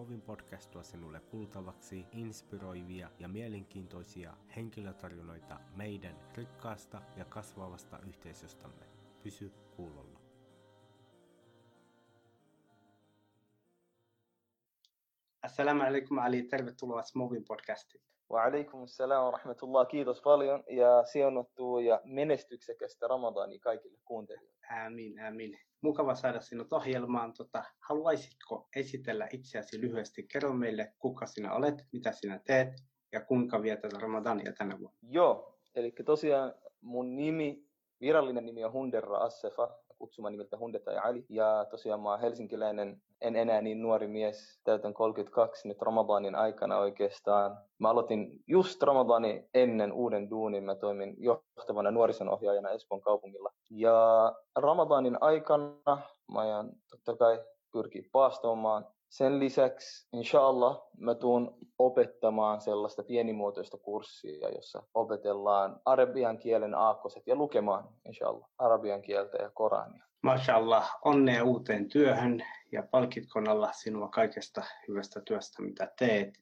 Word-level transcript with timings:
Movin 0.00 0.22
podcast 0.22 0.70
tuo 0.70 0.82
sinulle 0.82 1.20
kuultavaksi 1.20 2.06
inspiroivia 2.12 3.10
ja 3.18 3.28
mielenkiintoisia 3.28 4.36
henkilötarinoita 4.56 5.60
meidän 5.76 6.16
rikkaasta 6.34 7.02
ja 7.16 7.24
kasvavasta 7.24 7.98
yhteisöstämme. 8.08 8.86
Pysy 9.22 9.52
kuulolla. 9.76 10.20
Assalamu 15.42 15.82
alaikum 15.82 16.18
Ali, 16.18 16.42
tervetuloa 16.42 17.02
Movin 17.14 17.44
podcastiin. 17.44 18.02
Wa 18.30 18.44
alaikum 18.44 18.86
salam 18.86 19.24
wa 19.24 19.30
rahmatullah. 19.30 19.88
Kiitos 19.88 20.22
paljon 20.22 20.64
ja 20.68 21.04
siunattua 21.04 21.82
ja 21.82 22.00
menestyksekästä 22.04 23.06
Ramadania 23.08 23.58
kaikille 23.62 23.98
kuuntelijoille. 24.04 24.54
Äämin, 24.70 25.18
äämin. 25.18 25.58
Mukava 25.82 26.14
saada 26.14 26.40
sinut 26.40 26.72
ohjelmaan. 26.72 27.32
Tota, 27.32 27.64
haluaisitko 27.88 28.68
esitellä 28.76 29.28
itseäsi 29.32 29.80
lyhyesti? 29.80 30.22
Kerro 30.22 30.52
meille, 30.52 30.92
kuka 30.98 31.26
sinä 31.26 31.54
olet, 31.54 31.74
mitä 31.92 32.12
sinä 32.12 32.40
teet 32.46 32.68
ja 33.12 33.20
kuinka 33.20 33.62
vietät 33.62 33.92
Ramadania 33.92 34.52
tänä 34.58 34.78
vuonna. 34.78 34.98
Joo, 35.02 35.58
eli 35.74 35.92
tosiaan 36.04 36.54
mun 36.80 37.16
nimi, 37.16 37.64
virallinen 38.00 38.46
nimi 38.46 38.64
on 38.64 38.72
Hunderra 38.72 39.18
Assefa, 39.18 39.78
kutsuma 40.00 40.30
nimeltä 40.30 40.58
Hunde 40.58 40.78
tai 40.78 40.98
Ali. 40.98 41.24
Ja 41.28 41.66
tosiaan 41.70 42.00
mä 42.00 42.10
oon 42.10 42.20
helsinkiläinen, 42.20 43.02
en 43.20 43.36
enää 43.36 43.60
niin 43.60 43.82
nuori 43.82 44.06
mies, 44.06 44.60
täytän 44.64 44.94
32 44.94 45.68
nyt 45.68 45.82
Ramadanin 45.82 46.34
aikana 46.34 46.78
oikeastaan. 46.78 47.58
Mä 47.78 47.90
aloitin 47.90 48.40
just 48.46 48.82
Ramadani 48.82 49.48
ennen 49.54 49.92
uuden 49.92 50.30
duunin, 50.30 50.64
mä 50.64 50.74
toimin 50.74 51.14
johtavana 51.18 51.90
nuorisonohjaajana 51.90 52.70
Espoon 52.70 53.00
kaupungilla. 53.00 53.52
Ja 53.70 54.32
Ramadanin 54.56 55.18
aikana 55.20 56.02
mä 56.32 56.40
ajan 56.40 56.70
totta 56.90 57.16
kai 57.16 57.44
pyrkii 57.72 58.08
paastomaan 58.12 58.86
sen 59.10 59.38
lisäksi, 59.38 60.08
inshallah, 60.12 60.82
mä 60.98 61.14
tuun 61.14 61.58
opettamaan 61.78 62.60
sellaista 62.60 63.02
pienimuotoista 63.02 63.78
kurssia, 63.78 64.48
jossa 64.48 64.82
opetellaan 64.94 65.80
arabian 65.84 66.38
kielen 66.38 66.74
aakkoset 66.74 67.26
ja 67.26 67.34
lukemaan, 67.34 67.88
inshallah, 68.06 68.48
arabian 68.58 69.02
kieltä 69.02 69.42
ja 69.42 69.50
Korania. 69.50 70.04
Mashallah, 70.22 70.98
onnea 71.04 71.44
uuteen 71.44 71.88
työhön 71.88 72.42
ja 72.72 72.82
palkitkoon 72.82 73.48
Allah 73.48 73.74
sinua 73.74 74.08
kaikesta 74.08 74.62
hyvästä 74.88 75.20
työstä, 75.20 75.62
mitä 75.62 75.92
teet. 75.98 76.34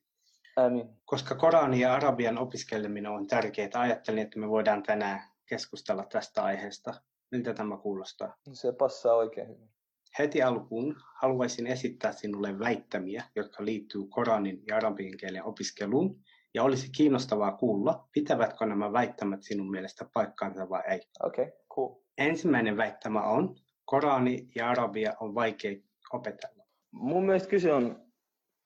Amin. 0.56 0.88
Koska 1.05 1.34
Korani 1.34 1.80
ja 1.80 1.94
arabian 1.94 2.38
opiskeleminen 2.38 3.12
on 3.12 3.27
tärkeää, 3.27 3.70
ajattelin, 3.75 4.22
että 4.22 4.38
me 4.38 4.48
voidaan 4.48 4.82
tänään 4.82 5.20
keskustella 5.47 6.05
tästä 6.12 6.42
aiheesta. 6.42 6.94
Miltä 7.30 7.55
tämä 7.55 7.77
kuulostaa? 7.77 8.36
Se 8.53 8.72
passaa 8.72 9.14
oikein 9.14 9.48
hyvin. 9.48 9.70
Heti 10.18 10.42
alkuun 10.42 10.96
haluaisin 11.22 11.66
esittää 11.66 12.12
sinulle 12.12 12.58
väittämiä, 12.58 13.24
jotka 13.36 13.64
liittyy 13.64 14.02
Koranin 14.08 14.62
ja 14.68 14.76
arabian 14.76 15.16
kielen 15.16 15.44
opiskeluun, 15.44 16.20
ja 16.54 16.62
olisi 16.62 16.90
kiinnostavaa 16.96 17.56
kuulla, 17.56 18.08
pitävätkö 18.12 18.66
nämä 18.66 18.92
väittämät 18.92 19.42
sinun 19.42 19.70
mielestä 19.70 20.06
paikkaansa 20.14 20.68
vai 20.68 20.82
ei. 20.90 21.00
Okei, 21.22 21.44
okay, 21.44 21.56
cool. 21.74 21.94
Ensimmäinen 22.18 22.76
väittämä 22.76 23.22
on, 23.22 23.56
Korani 23.84 24.48
ja 24.54 24.70
arabia 24.70 25.14
on 25.20 25.34
vaikea 25.34 25.76
opetella. 26.12 26.64
Mun 26.90 27.26
mielestä 27.26 27.48
kyse 27.48 27.72
on 27.72 28.08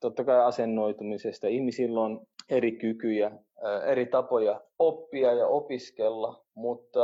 totta 0.01 0.25
kai 0.25 0.41
asennoitumisesta. 0.41 1.47
Ihmisillä 1.47 2.01
on 2.01 2.27
eri 2.49 2.73
kykyjä, 2.73 3.31
eri 3.87 4.07
tapoja 4.07 4.61
oppia 4.79 5.33
ja 5.33 5.47
opiskella, 5.47 6.47
mutta 6.55 7.01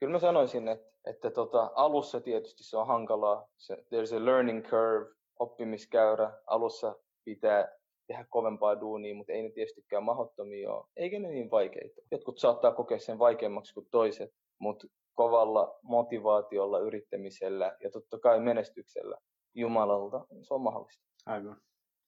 kyllä 0.00 0.12
mä 0.12 0.18
sanoisin, 0.18 0.68
että, 0.68 0.89
että 1.04 1.30
tota, 1.30 1.70
alussa 1.74 2.20
tietysti 2.20 2.64
se 2.64 2.76
on 2.76 2.86
hankalaa. 2.86 3.48
Se, 3.56 3.74
there's 3.74 4.16
a 4.16 4.24
learning 4.24 4.64
curve, 4.64 5.14
oppimiskäyrä. 5.38 6.32
Alussa 6.46 6.96
pitää 7.24 7.68
tehdä 8.06 8.24
kovempaa 8.28 8.80
duunia, 8.80 9.14
mutta 9.14 9.32
ei 9.32 9.42
ne 9.42 9.50
tietystikään 9.50 10.02
mahdottomia 10.02 10.72
ole, 10.72 10.86
eikä 10.96 11.18
ne 11.18 11.28
niin 11.28 11.50
vaikeita. 11.50 12.00
Jotkut 12.10 12.38
saattaa 12.38 12.72
kokea 12.72 12.98
sen 12.98 13.18
vaikeammaksi 13.18 13.74
kuin 13.74 13.86
toiset, 13.90 14.30
mutta 14.58 14.86
kovalla 15.14 15.78
motivaatiolla, 15.82 16.78
yrittämisellä 16.78 17.76
ja 17.82 17.90
totta 17.90 18.18
kai 18.18 18.40
menestyksellä 18.40 19.18
Jumalalta 19.54 20.26
se 20.42 20.54
on 20.54 20.60
mahdollista. 20.60 21.04
Aivan. 21.26 21.56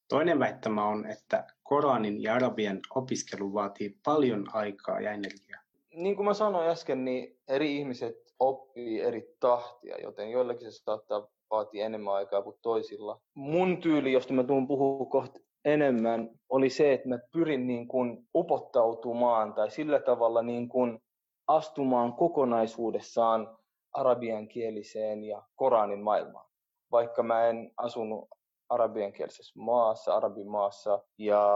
Toinen 0.09 0.39
väittämä 0.39 0.89
on, 0.89 1.07
että 1.07 1.47
Koranin 1.63 2.23
ja 2.23 2.35
Arabian 2.35 2.81
opiskelu 2.95 3.55
vaatii 3.55 3.99
paljon 4.05 4.47
aikaa 4.53 5.01
ja 5.01 5.13
energiaa. 5.13 5.63
Niin 5.95 6.17
kuin 6.17 6.27
mä 6.27 6.35
sanoin 6.35 6.69
äsken, 6.69 7.05
niin 7.05 7.39
eri 7.49 7.77
ihmiset 7.77 8.17
oppii 8.39 9.01
eri 9.01 9.37
tahtia, 9.41 9.99
joten 9.99 10.31
joillakin 10.31 10.73
se 10.73 10.79
saattaa 10.79 11.29
vaatia 11.51 11.87
enemmän 11.87 12.15
aikaa 12.15 12.43
kuin 12.43 12.57
toisilla. 12.63 13.21
Mun 13.35 13.81
tyyli, 13.81 14.13
josta 14.13 14.33
mä 14.33 14.45
tuun 14.45 14.67
puhua 14.67 15.07
kohta 15.07 15.41
enemmän, 15.65 16.31
oli 16.49 16.71
se, 16.71 16.93
että 16.93 17.09
mä 17.09 17.19
pyrin 17.33 17.67
niin 17.67 17.89
kuin 17.89 18.29
upottautumaan 18.35 19.55
tai 19.55 19.71
sillä 19.71 20.01
tavalla 20.01 20.43
niin 20.43 20.69
kuin 20.69 20.99
astumaan 21.47 22.13
kokonaisuudessaan 22.13 23.59
arabiankieliseen 23.93 25.25
ja 25.25 25.43
Koranin 25.57 26.03
maailmaan. 26.03 26.51
Vaikka 26.93 27.23
mä 27.23 27.47
en 27.47 27.73
asunut 27.77 28.29
arabiankielisessä 28.69 29.61
maassa, 29.61 30.15
arabimaassa 30.15 31.03
ja 31.19 31.49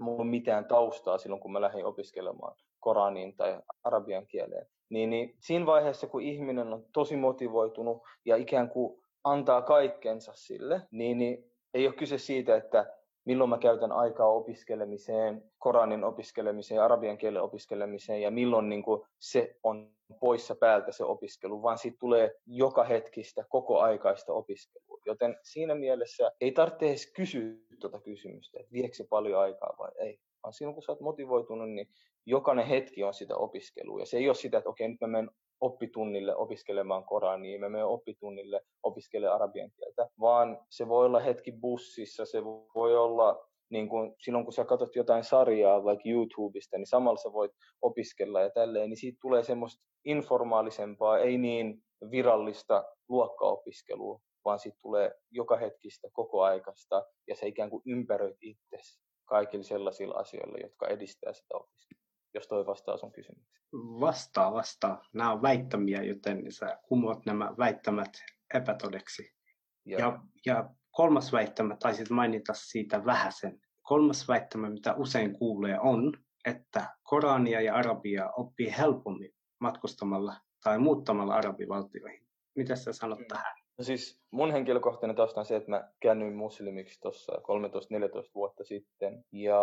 mulla 0.00 0.20
on 0.20 0.26
mitään 0.26 0.64
taustaa 0.64 1.18
silloin, 1.18 1.40
kun 1.40 1.52
mä 1.52 1.60
lähdin 1.60 1.86
opiskelemaan 1.86 2.56
Koraniin 2.80 3.36
tai 3.36 3.60
arabian 3.84 4.26
kieleen. 4.26 4.66
Niin, 4.90 5.10
niin 5.10 5.36
siinä 5.40 5.66
vaiheessa, 5.66 6.06
kun 6.06 6.22
ihminen 6.22 6.72
on 6.72 6.84
tosi 6.92 7.16
motivoitunut 7.16 8.02
ja 8.24 8.36
ikään 8.36 8.70
kuin 8.70 9.02
antaa 9.24 9.62
kaikkensa 9.62 10.32
sille, 10.34 10.82
niin, 10.90 11.18
niin 11.18 11.52
ei 11.74 11.86
ole 11.86 11.94
kyse 11.94 12.18
siitä, 12.18 12.56
että 12.56 12.96
milloin 13.24 13.50
mä 13.50 13.58
käytän 13.58 13.92
aikaa 13.92 14.28
opiskelemiseen, 14.28 15.42
Koranin 15.58 16.04
opiskelemiseen, 16.04 16.82
arabian 16.82 17.18
kielen 17.18 17.42
opiskelemiseen 17.42 18.22
ja 18.22 18.30
milloin 18.30 18.68
niin 18.68 18.82
kuin 18.82 19.02
se 19.18 19.56
on 19.62 19.90
poissa 20.20 20.54
päältä 20.54 20.92
se 20.92 21.04
opiskelu, 21.04 21.62
vaan 21.62 21.78
siitä 21.78 21.96
tulee 22.00 22.34
joka 22.46 22.84
hetkistä, 22.84 23.44
koko 23.48 23.80
aikaista 23.80 24.32
opiskelua. 24.32 24.98
Joten 25.06 25.36
siinä 25.42 25.74
mielessä 25.74 26.32
ei 26.40 26.52
tarvitse 26.52 26.88
edes 26.88 27.12
kysyä 27.12 27.54
tuota 27.80 28.00
kysymystä, 28.00 28.60
että 28.60 28.72
viekö 28.72 28.94
se 28.94 29.04
paljon 29.10 29.40
aikaa 29.40 29.74
vai 29.78 29.90
ei. 29.98 30.18
Vaan 30.46 30.52
silloin 30.52 30.74
kun 30.74 30.82
sä 30.82 30.92
oot 30.92 31.00
motivoitunut, 31.00 31.70
niin 31.70 31.88
jokainen 32.26 32.66
hetki 32.66 33.04
on 33.04 33.14
sitä 33.14 33.36
opiskelua. 33.36 34.00
Ja 34.00 34.06
se 34.06 34.16
ei 34.16 34.28
ole 34.28 34.34
sitä, 34.34 34.58
että 34.58 34.70
okei, 34.70 34.88
nyt 34.88 35.00
mä 35.00 35.06
menen 35.06 35.30
oppitunnille 35.60 36.36
opiskelemaan 36.36 37.04
Korania, 37.04 37.58
mä 37.58 37.68
menen 37.68 37.86
oppitunnille 37.86 38.60
opiskelemaan 38.82 39.34
arabian 39.34 39.70
kieltä, 39.70 40.08
vaan 40.20 40.58
se 40.70 40.88
voi 40.88 41.06
olla 41.06 41.20
hetki 41.20 41.52
bussissa, 41.52 42.26
se 42.26 42.44
voi 42.74 42.96
olla 42.96 43.48
niin 43.70 43.88
kun, 43.88 44.14
silloin 44.20 44.44
kun 44.44 44.52
sä 44.52 44.64
katsot 44.64 44.96
jotain 44.96 45.24
sarjaa 45.24 45.84
vaikka 45.84 46.08
YouTubesta, 46.08 46.78
niin 46.78 46.86
samalla 46.86 47.18
sä 47.18 47.32
voit 47.32 47.52
opiskella 47.82 48.40
ja 48.40 48.50
tälleen, 48.50 48.90
niin 48.90 48.96
siitä 48.96 49.18
tulee 49.22 49.42
semmoista 49.42 49.84
informaalisempaa, 50.04 51.18
ei 51.18 51.38
niin 51.38 51.82
virallista 52.10 52.84
luokkaopiskelua, 53.08 54.20
vaan 54.44 54.58
siitä 54.58 54.78
tulee 54.82 55.12
joka 55.30 55.56
hetkistä, 55.56 56.08
koko 56.12 56.42
aikasta, 56.42 57.06
ja 57.28 57.36
se 57.36 57.46
ikään 57.46 57.70
kuin 57.70 57.82
ympäröit 57.86 58.36
itsesi 58.40 59.05
kaikilla 59.26 59.64
sellaisilla 59.64 60.14
asioilla, 60.14 60.58
jotka 60.62 60.86
edistää 60.86 61.32
sitä 61.32 61.54
opiskelua 61.54 62.06
jos 62.36 62.48
toi 62.48 62.66
vastaa 62.66 62.96
sun 62.96 63.12
kysymykseen. 63.12 63.66
Vastaa, 64.00 64.52
vastaa. 64.52 65.02
Nämä 65.12 65.32
on 65.32 65.42
väittämiä, 65.42 66.02
joten 66.02 66.52
sä 66.52 66.78
kumoat 66.88 67.26
nämä 67.26 67.54
väittämät 67.58 68.12
epätodeksi. 68.54 69.32
Ja, 69.86 70.20
ja 70.46 70.70
kolmas 70.90 71.32
väittämä, 71.32 71.76
taisit 71.76 72.10
mainita 72.10 72.54
siitä 72.54 73.04
vähäsen. 73.04 73.60
Kolmas 73.82 74.28
väittämä, 74.28 74.70
mitä 74.70 74.94
usein 74.94 75.38
kuulee, 75.38 75.78
on, 75.80 76.12
että 76.44 76.96
Korania 77.02 77.60
ja 77.60 77.74
Arabia 77.74 78.30
oppii 78.36 78.74
helpommin 78.78 79.32
matkustamalla 79.60 80.36
tai 80.64 80.78
muuttamalla 80.78 81.34
arabivaltioihin. 81.34 82.26
Mitä 82.56 82.76
sä 82.76 82.92
sanot 82.92 83.18
mm. 83.18 83.26
tähän? 83.28 83.54
No 83.78 83.84
siis 83.84 84.20
mun 84.30 84.52
henkilökohtainen 84.52 85.16
tausta 85.16 85.40
on 85.40 85.46
se, 85.46 85.56
että 85.56 85.70
mä 85.70 85.90
käännyin 86.00 86.36
muslimiksi 86.36 87.00
tuossa 87.00 87.32
13-14 87.32 87.38
vuotta 88.34 88.64
sitten. 88.64 89.24
Ja 89.32 89.60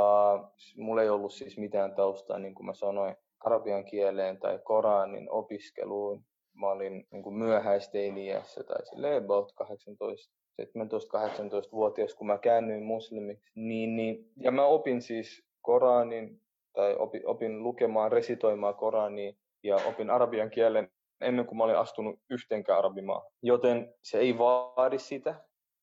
mulla 0.78 1.02
ei 1.02 1.10
ollut 1.10 1.34
siis 1.34 1.58
mitään 1.58 1.96
taustaa, 1.96 2.40
niin 2.40 2.56
kuin 2.56 2.66
mä 2.66 2.74
sanoin, 2.74 3.16
arabian 3.40 3.86
kieleen 3.86 4.40
tai 4.40 4.60
Koranin 4.64 5.32
opiskeluun. 5.32 6.26
Mä 6.54 6.68
olin 6.68 7.08
niin 7.12 7.24
kuin 7.24 7.36
myöhäisteiniässä 7.36 8.64
tai 8.64 8.86
silleen 8.86 9.24
about 9.24 9.52
18 9.52 10.34
17-18-vuotias, 10.62 12.16
kun 12.16 12.28
mä 12.28 12.38
käännyin 12.38 12.84
muslimiksi, 12.84 13.52
niin, 13.56 13.96
niin, 13.96 14.32
ja 14.38 14.52
mä 14.52 14.66
opin 14.66 15.02
siis 15.02 15.44
Koranin, 15.62 16.42
tai 16.74 16.96
opin, 16.96 17.28
opin 17.28 17.64
lukemaan, 17.64 18.12
resitoimaan 18.12 18.76
Korania, 18.76 19.34
ja 19.64 19.76
opin 19.76 20.10
arabian 20.10 20.50
kielen 20.50 20.92
ennen 21.24 21.46
kuin 21.46 21.58
mä 21.58 21.64
olin 21.64 21.78
astunut 21.78 22.20
yhteenkään 22.30 22.80
arabimaan. 22.80 23.22
Joten 23.42 23.94
se 24.04 24.20
ei 24.20 24.38
vaadi 24.38 25.00
sitä. 25.00 25.36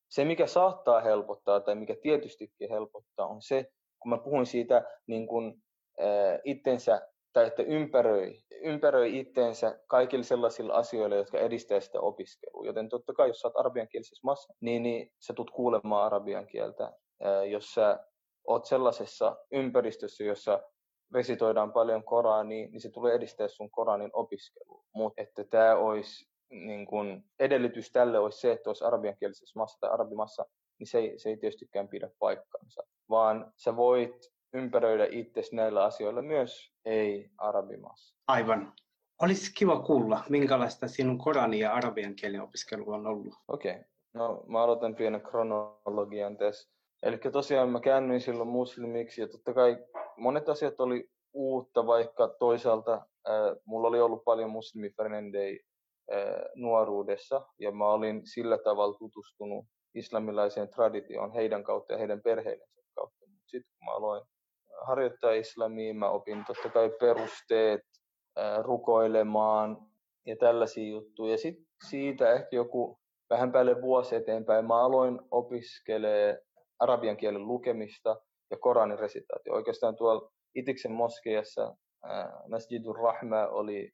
Se, 0.09 0.25
mikä 0.25 0.47
saattaa 0.47 1.01
helpottaa 1.01 1.59
tai 1.59 1.75
mikä 1.75 1.95
tietystikin 2.01 2.69
helpottaa, 2.69 3.27
on 3.27 3.41
se, 3.41 3.65
kun 3.99 4.09
mä 4.09 4.17
puhuin 4.17 4.45
siitä 4.45 4.83
niin 5.07 5.27
kuin, 5.27 5.53
äh, 6.01 6.39
itsensä 6.43 7.01
tai 7.33 7.47
että 7.47 7.63
ympäröi, 7.63 8.33
ympäröi 8.63 9.19
itteensä 9.19 9.79
kaikilla 9.87 10.23
sellaisilla 10.23 10.73
asioilla, 10.73 11.15
jotka 11.15 11.37
edistää 11.37 11.79
sitä 11.79 11.99
opiskelua. 11.99 12.65
Joten 12.65 12.89
totta 12.89 13.13
kai, 13.13 13.27
jos 13.27 13.39
sä 13.39 13.47
oot 13.47 13.59
arabiankielisessä 13.59 14.21
maassa, 14.23 14.53
niin, 14.61 14.83
niin 14.83 15.11
sä 15.19 15.33
tulet 15.33 15.51
kuulemaan 15.51 16.05
arabian 16.05 16.47
kieltä 16.47 16.91
jos 17.49 17.73
sä 17.73 17.99
oot 18.47 18.65
sellaisessa 18.65 19.37
ympäristössä, 19.51 20.23
jossa 20.23 20.59
resitoidaan 21.13 21.73
paljon 21.73 22.03
Korania, 22.03 22.67
niin 22.67 22.81
se 22.81 22.89
tulee 22.89 23.15
edistää 23.15 23.47
sun 23.47 23.71
Koranin 23.71 24.11
opiskelua. 24.13 24.83
Mutta 24.95 25.21
että 25.21 25.43
tämä 25.43 25.75
olisi 25.75 26.31
niin 26.51 26.85
kun, 26.85 27.23
edellytys 27.39 27.91
tälle 27.91 28.19
olisi 28.19 28.39
se, 28.39 28.51
että 28.51 28.69
olisi 28.69 28.85
arabiankielisessä 28.85 29.59
maassa 29.59 29.79
tai 29.79 29.89
arabimassa, 29.89 30.45
niin 30.79 30.87
se 30.87 30.97
ei, 30.97 31.19
se 31.19 31.29
ei 31.29 31.37
tietystikään 31.37 31.87
pidä 31.87 32.09
paikkaansa. 32.19 32.83
Vaan 33.09 33.53
sä 33.57 33.75
voit 33.75 34.31
ympäröidä 34.53 35.07
itsesi 35.11 35.55
näillä 35.55 35.83
asioilla 35.83 36.21
myös 36.21 36.71
ei-arabimassa. 36.85 38.15
Aivan. 38.27 38.73
Olisi 39.21 39.53
kiva 39.57 39.79
kuulla, 39.79 40.23
minkälaista 40.29 40.87
sinun 40.87 41.17
Korani 41.17 41.59
ja 41.59 41.73
arabian 41.73 42.15
kielen 42.15 42.41
opiskelu 42.41 42.91
on 42.91 43.07
ollut. 43.07 43.33
Okei. 43.47 43.71
Okay. 43.71 43.83
No, 44.13 44.43
mä 44.47 44.63
aloitan 44.63 44.95
pienen 44.95 45.21
kronologian 45.21 46.37
tässä. 46.37 46.71
Eli 47.03 47.17
tosiaan 47.17 47.69
mä 47.69 47.79
käännyin 47.79 48.21
silloin 48.21 48.49
muslimiksi 48.49 49.21
ja 49.21 49.27
totta 49.27 49.53
kai 49.53 49.77
monet 50.21 50.49
asiat 50.49 50.79
oli 50.79 51.09
uutta, 51.33 51.87
vaikka 51.87 52.27
toisaalta 52.27 52.93
äh, 52.93 53.55
mulla 53.65 53.87
oli 53.87 54.01
ollut 54.01 54.23
paljon 54.23 54.49
muslimifrendejä 54.49 55.59
äh, 56.13 56.35
nuoruudessa 56.55 57.47
ja 57.59 57.71
mä 57.71 57.91
olin 57.91 58.21
sillä 58.25 58.57
tavalla 58.57 58.97
tutustunut 58.97 59.65
islamilaiseen 59.95 60.69
traditioon 60.69 61.33
heidän 61.33 61.63
kautta 61.63 61.93
ja 61.93 61.99
heidän 61.99 62.21
perheidensä 62.21 62.81
kautta. 62.95 63.25
Sitten 63.45 63.71
kun 63.77 63.85
mä 63.85 63.95
aloin 63.95 64.23
harjoittaa 64.87 65.31
islamia, 65.31 65.93
mä 65.93 66.09
opin 66.09 66.45
totta 66.47 66.69
kai 66.69 66.89
perusteet, 66.99 67.81
äh, 68.39 68.63
rukoilemaan 68.63 69.77
ja 70.25 70.35
tällaisia 70.35 70.89
juttuja. 70.89 71.37
Sitten 71.37 71.65
siitä 71.89 72.33
ehkä 72.33 72.55
joku 72.55 72.99
vähän 73.29 73.51
päälle 73.51 73.81
vuosi 73.81 74.15
eteenpäin 74.15 74.65
mä 74.67 74.85
aloin 74.85 75.19
opiskelemaan 75.31 76.37
arabian 76.79 77.17
kielen 77.17 77.47
lukemista 77.47 78.21
ja 78.51 78.57
Koranin 78.57 78.99
resitaatio. 78.99 79.53
Oikeastaan 79.53 79.95
tuolla 79.95 80.31
Itiksen 80.55 80.91
moskeijassa 80.91 81.75
Masjidur 82.49 82.95
Rahma 82.95 83.47
oli 83.47 83.91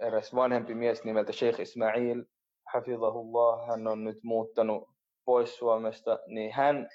eräs 0.00 0.34
vanhempi 0.34 0.74
mies 0.74 1.04
nimeltä 1.04 1.32
Sheikh 1.32 1.60
Ismail, 1.60 2.24
hafizahullah, 2.72 3.68
hän 3.68 3.86
on 3.86 4.04
nyt 4.04 4.18
muuttanut 4.22 4.88
pois 5.24 5.56
Suomesta, 5.56 6.18
niin 6.26 6.52
hän 6.52 6.88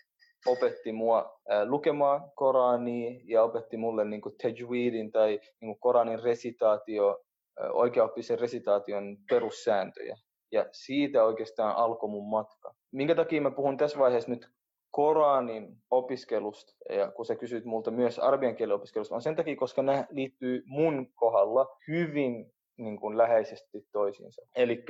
opetti 0.47 0.91
mua 0.91 1.39
lukemaan 1.65 2.31
Korania 2.35 3.21
ja 3.23 3.43
opetti 3.43 3.77
mulle 3.77 4.05
niin 4.05 4.21
kuin 4.21 4.35
tajweedin 4.37 5.11
tai 5.11 5.39
niin 5.61 5.79
Koranin 5.79 6.23
resitaatio, 6.23 7.19
oikeaoppisen 7.73 8.39
resitaation 8.39 9.17
perussääntöjä. 9.29 10.17
Ja 10.51 10.65
siitä 10.71 11.23
oikeastaan 11.23 11.75
alkoi 11.75 12.09
mun 12.09 12.29
matka. 12.29 12.73
Minkä 12.91 13.15
takia 13.15 13.41
mä 13.41 13.51
puhun 13.51 13.77
tässä 13.77 13.99
vaiheessa 13.99 14.31
nyt 14.31 14.47
Koranin 14.91 15.77
opiskelusta, 15.91 16.75
ja 16.89 17.11
kun 17.11 17.25
sä 17.25 17.35
kysyt 17.35 17.65
multa 17.65 17.91
myös 17.91 18.19
arabian 18.19 18.55
kielen 18.55 18.75
opiskelusta, 18.75 19.15
on 19.15 19.21
sen 19.21 19.35
takia, 19.35 19.55
koska 19.55 19.81
nämä 19.83 20.05
liittyy 20.09 20.63
mun 20.65 21.07
kohdalla 21.15 21.67
hyvin 21.87 22.51
niin 22.77 22.99
kuin 22.99 23.17
läheisesti 23.17 23.87
toisiinsa. 23.91 24.41
Eli 24.55 24.85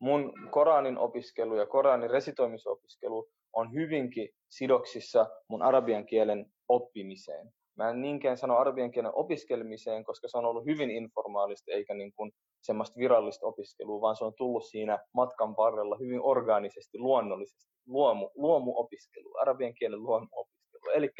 mun 0.00 0.32
Koranin 0.50 0.98
opiskelu 0.98 1.56
ja 1.56 1.66
Koranin 1.66 2.10
resitoimisopiskelu 2.10 3.28
on 3.52 3.72
hyvinkin 3.72 4.28
sidoksissa 4.48 5.26
mun 5.48 5.62
arabian 5.62 6.06
kielen 6.06 6.46
oppimiseen. 6.68 7.48
Mä 7.76 7.90
en 7.90 8.00
niinkään 8.00 8.36
sano 8.36 8.56
arabian 8.56 8.90
kielen 8.90 9.14
opiskelemiseen, 9.14 10.04
koska 10.04 10.28
se 10.28 10.38
on 10.38 10.44
ollut 10.44 10.66
hyvin 10.66 10.90
informaalista 10.90 11.72
eikä 11.72 11.94
niin 11.94 12.12
kuin 12.16 12.32
semmoista 12.62 12.98
virallista 12.98 13.46
opiskelua, 13.46 14.00
vaan 14.00 14.16
se 14.16 14.24
on 14.24 14.32
tullut 14.36 14.64
siinä 14.64 14.98
matkan 15.14 15.56
varrella 15.56 15.96
hyvin 16.00 16.20
orgaanisesti, 16.22 16.98
luonnollisesti, 16.98 17.66
luomu, 17.86 18.30
luomuopiskelu, 18.34 19.36
arabian 19.40 19.74
kielen 19.74 20.02
luomuopiskelu. 20.02 20.90
Eli 20.94 21.10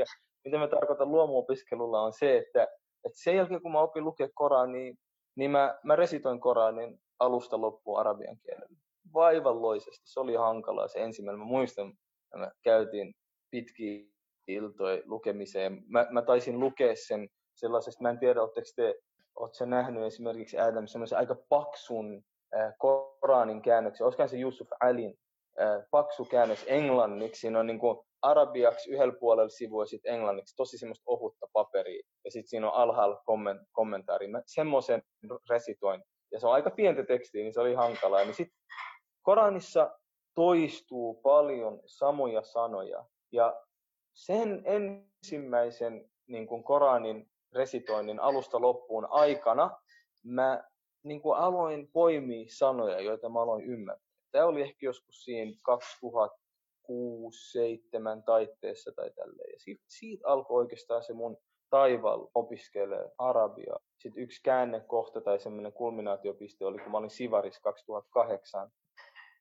mitä 0.45 0.59
mä 0.59 0.69
tarkoitan 0.69 1.11
luomuopiskelulla 1.11 2.03
on 2.03 2.13
se, 2.13 2.37
että, 2.37 2.63
että 3.05 3.23
sen 3.23 3.37
jälkeen 3.37 3.63
kun 3.63 3.73
mä 3.73 3.81
opin 3.81 4.05
lukea 4.05 4.29
Korania, 4.35 4.81
niin, 4.81 4.95
niin 5.37 5.51
mä, 5.51 5.79
mä 5.85 5.97
resitoin 5.97 6.41
Koranin 6.41 6.99
alusta 7.19 7.61
loppuun 7.61 8.01
arabian 8.01 8.37
kielellä. 8.43 8.77
Vaivalloisesti, 9.15 10.03
se 10.05 10.21
oli 10.21 10.35
hankalaa 10.35 10.89
se 10.89 11.03
ensimmäinen. 11.03 11.39
Mä 11.39 11.45
muistan, 11.45 11.89
että 11.89 12.39
mä 12.39 12.51
käytiin 12.65 13.15
pitkiä 13.51 14.14
iltoja 14.49 15.03
lukemiseen. 15.05 15.83
Mä, 15.87 16.07
mä 16.11 16.23
taisin 16.23 16.61
lukea 16.61 16.97
sen 16.97 17.29
sellaisesta, 17.55 18.03
mä 18.03 18.11
en 18.11 18.19
tiedä, 18.19 18.43
oletteko 18.43 18.67
te 18.77 18.95
Oletko 19.37 19.65
nähnyt 19.65 20.05
esimerkiksi 20.05 20.59
Adam 20.59 20.87
semmoisen 20.87 21.19
aika 21.19 21.37
paksun 21.49 22.25
äh, 22.57 22.75
Koranin 22.79 23.63
käännöksen, 23.63 24.05
olisikohan 24.05 24.29
se 24.29 24.41
Yusuf 24.41 24.69
Alin 24.81 25.15
äh, 25.61 25.83
paksu 25.91 26.25
käännös 26.25 26.65
englanniksi, 26.67 27.41
siinä 27.41 27.61
on 27.61 27.67
niin 27.67 27.79
kuin 27.79 27.99
arabiaksi 28.23 28.91
yhdellä 28.91 29.15
puolella 29.21 29.49
sivua 29.49 29.83
ja 29.83 29.87
sitten 29.87 30.15
englanniksi 30.15 30.57
tosi 30.57 30.79
semmoista 30.79 31.05
ohutta 31.07 31.47
paperia 31.53 32.03
ja 32.25 32.31
sitten 32.31 32.49
siinä 32.49 32.71
on 32.71 32.75
alhaalla 32.75 33.23
komment, 33.25 33.61
kommentaari. 33.73 34.29
Mä 34.29 34.43
semmoisen 34.47 35.03
resitoin 35.51 36.05
ja 36.33 36.41
se 36.41 36.47
on 36.47 36.53
aika 36.53 36.71
pientä 36.71 37.05
tekstiä, 37.05 37.43
niin 37.43 37.55
se 37.55 37.61
oli 37.61 37.75
hankalaa. 37.75 38.25
Niin 38.25 38.35
sitten 38.35 38.59
Koranissa 39.23 39.91
toistuu 40.35 41.15
paljon 41.15 41.81
samoja 41.87 42.43
sanoja 42.43 43.05
ja 43.33 43.63
sen 44.15 44.63
ensimmäisen 44.65 46.11
niin 46.27 46.47
kuin 46.47 46.65
Koranin 46.65 47.31
resitoinnin 47.53 48.21
alusta 48.21 48.61
loppuun 48.61 49.07
aikana 49.11 49.71
mä 50.23 50.65
niin 51.03 51.23
kuin 51.23 51.39
aloin 51.39 51.89
poimia 51.93 52.47
sanoja, 52.49 53.01
joita 53.01 53.29
mä 53.29 53.43
aloin 53.43 53.65
ymmärtää. 53.65 54.09
Tämä 54.31 54.47
oli 54.47 54.63
ehkä 54.63 54.87
joskus 54.87 55.25
siinä 55.25 55.53
2006-2007 56.91 58.23
taitteessa 58.27 58.93
tai 58.97 59.11
tälleen. 59.11 59.53
Ja 59.53 59.59
siitä, 59.59 59.85
siitä 59.89 60.29
alkoi 60.29 60.63
oikeastaan 60.63 61.03
se 61.03 61.13
mun 61.13 61.37
taival 61.71 62.27
opiskelee 62.35 63.11
arabia. 63.19 63.75
Sitten 63.99 64.23
yksi 64.23 64.43
käännekohta 64.43 65.21
tai 65.21 65.39
semmoinen 65.39 65.73
kulminaatiopiste 65.73 66.65
oli, 66.65 66.79
kun 66.79 66.93
mä 66.93 66.99
olin 66.99 67.11
Sivaris 67.11 67.61
2008 67.61 68.71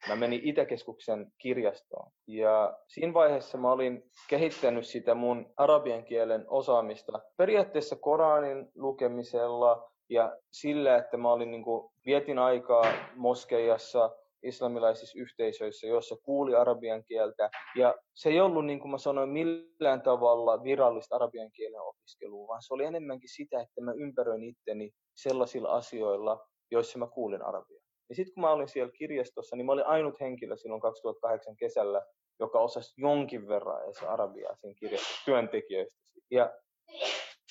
mä 0.07 0.15
menin 0.15 0.41
Itäkeskuksen 0.43 1.31
kirjastoon. 1.37 2.11
Ja 2.27 2.77
siinä 2.87 3.13
vaiheessa 3.13 3.57
mä 3.57 3.71
olin 3.71 4.03
kehittänyt 4.29 4.87
sitä 4.87 5.15
mun 5.15 5.53
arabian 5.57 6.05
kielen 6.05 6.45
osaamista 6.47 7.21
periaatteessa 7.37 7.95
Koranin 7.95 8.71
lukemisella 8.75 9.89
ja 10.09 10.37
sillä, 10.51 10.97
että 10.97 11.17
mä 11.17 11.31
olin 11.31 11.51
niin 11.51 11.63
kuin, 11.63 11.89
vietin 12.05 12.39
aikaa 12.39 12.83
moskeijassa, 13.15 14.11
islamilaisissa 14.43 15.19
yhteisöissä, 15.19 15.87
joissa 15.87 16.15
kuuli 16.23 16.55
arabian 16.55 17.03
kieltä. 17.03 17.49
Ja 17.75 17.95
se 18.13 18.29
ei 18.29 18.41
ollut, 18.41 18.65
niin 18.65 18.79
kuin 18.79 18.91
mä 18.91 18.97
sanoin, 18.97 19.29
millään 19.29 20.01
tavalla 20.01 20.63
virallista 20.63 21.15
arabian 21.15 21.51
kielen 21.51 21.81
opiskelua, 21.81 22.47
vaan 22.47 22.61
se 22.61 22.73
oli 22.73 22.85
enemmänkin 22.85 23.29
sitä, 23.35 23.61
että 23.61 23.81
mä 23.81 23.91
ympäröin 23.91 24.43
itteni 24.43 24.91
sellaisilla 25.15 25.69
asioilla, 25.69 26.47
joissa 26.71 26.99
mä 26.99 27.07
kuulin 27.07 27.41
arabiaa. 27.41 27.82
Ja 28.13 28.15
sitten 28.15 28.33
kun 28.33 28.41
mä 28.41 28.51
olin 28.51 28.67
siellä 28.67 28.91
kirjastossa, 28.97 29.55
niin 29.55 29.65
mä 29.65 29.71
olin 29.71 29.85
ainut 29.85 30.19
henkilö 30.19 30.57
silloin 30.57 30.81
2008 30.81 31.55
kesällä, 31.55 32.01
joka 32.39 32.59
osasi 32.59 33.01
jonkin 33.01 33.47
verran 33.47 33.83
edes 33.83 34.03
arabiaa 34.03 34.55
siinä 34.55 34.75
kirjastossa 34.79 35.25
työntekijöistä. 35.25 35.95
Ja 36.31 36.53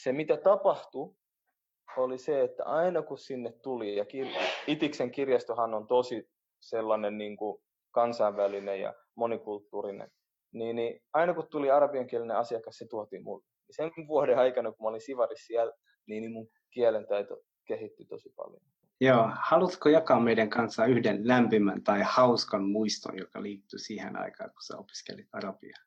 se 0.02 0.12
mitä 0.12 0.36
tapahtui, 0.36 1.14
oli 1.96 2.18
se, 2.18 2.42
että 2.42 2.64
aina 2.64 3.02
kun 3.02 3.18
sinne 3.18 3.52
tuli, 3.62 3.96
ja 3.96 4.04
kir- 4.04 4.42
Itiksen 4.66 5.10
kirjastohan 5.10 5.74
on 5.74 5.86
tosi 5.86 6.28
sellainen 6.60 7.18
niin 7.18 7.36
kuin 7.36 7.62
kansainvälinen 7.90 8.80
ja 8.80 8.94
monikulttuurinen, 9.14 10.10
niin, 10.52 10.76
niin 10.76 11.00
aina 11.12 11.34
kun 11.34 11.48
tuli 11.50 11.70
arabiankielinen 11.70 12.36
asiakas, 12.36 12.76
se 12.76 12.86
tuotiin 12.90 13.24
mulle. 13.24 13.44
Sen 13.70 13.90
vuoden 14.08 14.38
aikana, 14.38 14.72
kun 14.72 14.86
mä 14.86 14.88
olin 14.88 15.00
Sivarissa 15.00 15.46
siellä, 15.46 15.72
niin, 16.06 16.20
niin 16.20 16.32
mun 16.32 16.48
kielentaito 16.74 17.36
kehittyi 17.66 18.06
tosi 18.06 18.32
paljon. 18.36 18.62
Joo, 19.02 19.30
haluatko 19.40 19.88
jakaa 19.88 20.20
meidän 20.20 20.50
kanssa 20.50 20.84
yhden 20.84 21.28
lämpimän 21.28 21.82
tai 21.82 22.00
hauskan 22.04 22.64
muiston, 22.64 23.18
joka 23.18 23.42
liittyy 23.42 23.78
siihen 23.78 24.16
aikaan, 24.16 24.50
kun 24.50 24.62
sä 24.62 24.78
opiskelit 24.78 25.26
arabiaa? 25.32 25.78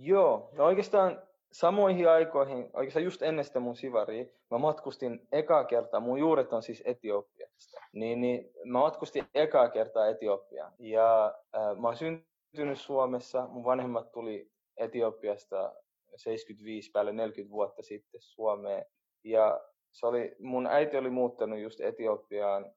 Joo, 0.00 0.50
no 0.52 0.64
oikeastaan 0.64 1.22
samoihin 1.52 2.10
aikoihin, 2.10 2.70
oikeastaan 2.72 3.04
just 3.04 3.22
ennen 3.22 3.44
sitä 3.44 3.60
mun 3.60 3.76
sivaria, 3.76 4.24
mä 4.50 4.58
matkustin 4.58 5.28
ekaa 5.32 5.64
kertaa, 5.64 6.00
mun 6.00 6.18
juuret 6.18 6.52
on 6.52 6.62
siis 6.62 6.82
Etiopiasta, 6.84 7.80
niin, 7.92 8.20
niin 8.20 8.50
mä 8.64 8.78
matkustin 8.78 9.24
ekaa 9.34 9.68
kertaa 9.68 10.08
Etiopiaan. 10.08 10.72
Ja 10.78 11.34
äh, 11.56 11.76
mä 11.80 11.88
oon 11.88 11.96
syntynyt 11.96 12.80
Suomessa, 12.80 13.46
mun 13.46 13.64
vanhemmat 13.64 14.12
tuli 14.12 14.50
Etiopiasta 14.76 15.72
75 16.16 16.90
päälle 16.90 17.12
40 17.12 17.52
vuotta 17.52 17.82
sitten 17.82 18.20
Suomeen. 18.20 18.84
Ja 19.24 19.60
se 19.94 20.06
oli, 20.06 20.36
mun 20.38 20.66
äiti 20.66 20.96
oli 20.96 21.10
muuttanut 21.10 21.58
just 21.58 21.80
Etiopiaan 21.80 22.72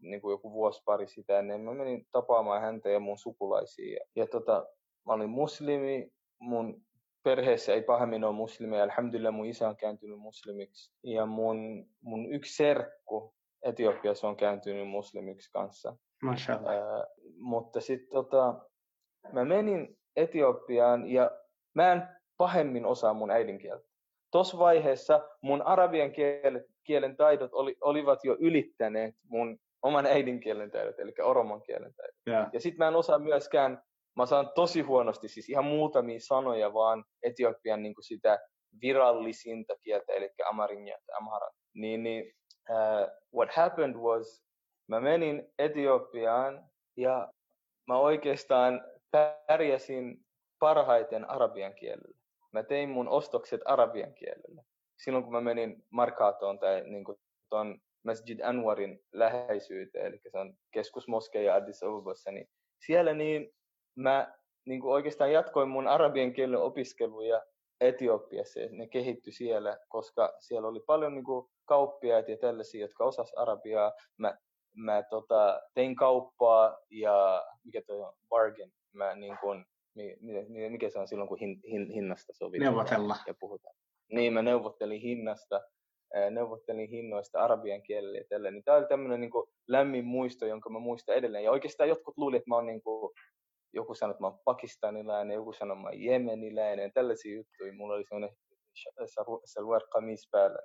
niin 0.00 0.20
kuin 0.20 0.32
joku 0.32 0.52
vuosi 0.52 0.82
pari 0.84 1.08
sitä 1.08 1.38
ennen. 1.38 1.60
Mä 1.60 1.74
menin 1.74 2.06
tapaamaan 2.12 2.60
häntä 2.62 2.90
ja 2.90 3.00
mun 3.00 3.18
sukulaisia. 3.18 3.92
Ja, 3.92 4.04
ja 4.16 4.26
tota, 4.26 4.66
mä 5.06 5.12
olin 5.12 5.30
muslimi, 5.30 6.12
mun 6.38 6.82
perheessä 7.22 7.74
ei 7.74 7.82
pahemmin 7.82 8.24
ole 8.24 8.34
muslimeja. 8.34 8.82
Alhamdulillah 8.82 9.34
mun 9.34 9.46
isä 9.46 9.68
on 9.68 9.76
kääntynyt 9.76 10.18
muslimiksi. 10.18 10.92
Ja 11.02 11.26
mun, 11.26 11.86
mun 12.00 12.32
yksi 12.32 12.56
serkku 12.56 13.34
Etiopiassa 13.62 14.28
on 14.28 14.36
kääntynyt 14.36 14.88
muslimiksi 14.88 15.50
kanssa. 15.52 15.96
Mashallah. 16.22 16.72
Ää, 16.72 17.04
mutta 17.38 17.80
sitten 17.80 18.10
tota, 18.10 18.54
mä 19.32 19.44
menin 19.44 19.98
Etiopiaan 20.16 21.10
ja 21.10 21.30
mä 21.74 21.92
en 21.92 22.08
pahemmin 22.36 22.86
osaa 22.86 23.14
mun 23.14 23.30
äidinkieltä. 23.30 23.87
Tuossa 24.30 24.58
vaiheessa 24.58 25.28
mun 25.42 25.62
arabian 25.62 26.12
kielen, 26.12 26.64
kielen 26.84 27.16
taidot 27.16 27.54
oli, 27.54 27.76
olivat 27.80 28.24
jo 28.24 28.36
ylittäneet 28.40 29.14
mun 29.24 29.58
oman 29.82 30.06
äidinkielen 30.06 30.70
taidot, 30.70 30.98
eli 30.98 31.12
oromon 31.22 31.62
kielen 31.62 31.94
taidot. 31.94 32.16
Yeah. 32.28 32.50
Ja 32.52 32.60
sitten 32.60 32.78
mä 32.78 32.88
en 32.88 32.96
osaa 32.96 33.18
myöskään, 33.18 33.82
mä 34.16 34.26
saan 34.26 34.50
tosi 34.54 34.80
huonosti, 34.80 35.28
siis 35.28 35.48
ihan 35.48 35.64
muutamia 35.64 36.18
sanoja 36.20 36.74
vaan 36.74 37.04
Etiopian 37.22 37.82
niin 37.82 37.94
sitä 38.00 38.38
virallisinta 38.82 39.74
kieltä, 39.82 40.12
eli 40.12 40.30
amarinja 40.50 40.98
tai 41.06 41.16
amharan. 41.16 41.52
Niin, 41.74 42.02
niin 42.02 42.32
uh, 42.70 43.08
what 43.36 43.50
happened 43.50 43.96
was, 43.96 44.44
mä 44.88 45.00
menin 45.00 45.52
Etiopiaan 45.58 46.64
ja 46.96 47.32
mä 47.88 47.98
oikeastaan 47.98 48.84
pärjäsin 49.46 50.24
parhaiten 50.58 51.30
arabian 51.30 51.74
kielellä. 51.74 52.17
Mä 52.52 52.62
tein 52.62 52.88
mun 52.88 53.08
ostokset 53.08 53.60
arabian 53.64 54.14
kielellä. 54.14 54.62
Silloin 55.04 55.24
kun 55.24 55.32
mä 55.32 55.40
menin 55.40 55.84
Markaatoon 55.90 56.58
tai 56.58 56.82
niin 56.90 57.04
tuon 57.50 57.80
Masjid 58.04 58.40
Anwarin 58.40 59.00
läheisyyteen, 59.12 60.06
eli 60.06 60.18
se 60.18 60.38
on 60.38 60.54
keskusmoskeja 60.72 61.54
Addis 61.54 61.82
Ababassa, 61.82 62.30
niin 62.30 62.48
siellä 62.86 63.14
niin 63.14 63.50
mä 63.96 64.34
niin 64.66 64.80
kuin 64.80 64.92
oikeastaan 64.92 65.32
jatkoin 65.32 65.68
mun 65.68 65.88
arabian 65.88 66.32
kielen 66.32 66.60
opiskeluja 66.60 67.42
Etiopiassa 67.80 68.60
ja 68.60 68.68
ne 68.70 68.88
kehittyi 68.88 69.32
siellä, 69.32 69.78
koska 69.88 70.36
siellä 70.40 70.68
oli 70.68 70.80
paljon 70.86 71.14
niin 71.14 71.24
kuin 71.24 71.46
kauppiaita 71.68 72.30
ja 72.30 72.36
tällaisia, 72.36 72.80
jotka 72.80 73.04
osas 73.04 73.32
arabiaa. 73.36 73.92
Mä, 74.16 74.38
mä 74.76 75.02
tota, 75.10 75.60
tein 75.74 75.96
kauppaa 75.96 76.78
ja 76.90 77.46
mikä 77.64 77.82
toi 77.86 78.00
on, 78.00 78.12
bargain. 78.28 78.72
Mä 78.92 79.14
niin 79.14 79.38
kuin, 79.40 79.64
mikä 80.70 80.90
se 80.90 80.98
on 80.98 81.08
silloin, 81.08 81.28
kun 81.28 81.38
hin, 81.38 81.60
hin, 81.70 81.90
hinnasta 81.90 82.32
sovitaan 82.32 82.72
Neuvotella. 82.72 83.16
ja 83.26 83.34
puhutaan. 83.40 83.74
Niin, 84.12 84.32
mä 84.32 84.42
neuvottelin 84.42 85.00
hinnasta, 85.00 85.60
neuvottelin 86.30 86.88
hinnoista 86.88 87.40
arabian 87.40 87.82
kielellä 87.82 88.18
ja 88.18 88.24
tälleen. 88.28 88.54
Niin 88.54 88.64
tämä 88.64 88.76
oli 88.76 88.86
tämmöinen 88.86 89.20
niin 89.20 89.30
lämmin 89.68 90.04
muisto, 90.04 90.46
jonka 90.46 90.70
mä 90.70 90.78
muistan 90.78 91.16
edelleen. 91.16 91.44
Ja 91.44 91.50
oikeastaan 91.50 91.88
jotkut 91.88 92.18
luulivat, 92.18 92.40
että 92.40 92.48
mä 92.48 92.54
oon 92.54 92.66
niin 92.66 92.82
kuin, 92.82 93.12
joku 93.72 93.94
sanoi, 93.94 94.10
että 94.10 94.22
mä 94.22 94.26
oon 94.26 94.40
pakistanilainen, 94.44 95.34
joku 95.34 95.52
sanoi, 95.52 95.74
että 95.74 95.82
mä 95.82 95.88
oon 95.88 96.00
jemeniläinen, 96.00 96.92
tällaisia 96.92 97.34
juttuja. 97.34 97.72
Mulla 97.72 97.94
oli 97.94 98.04
semmoinen 98.08 98.36
salwar 99.44 99.82
kamis 99.90 100.28
päällä. 100.30 100.58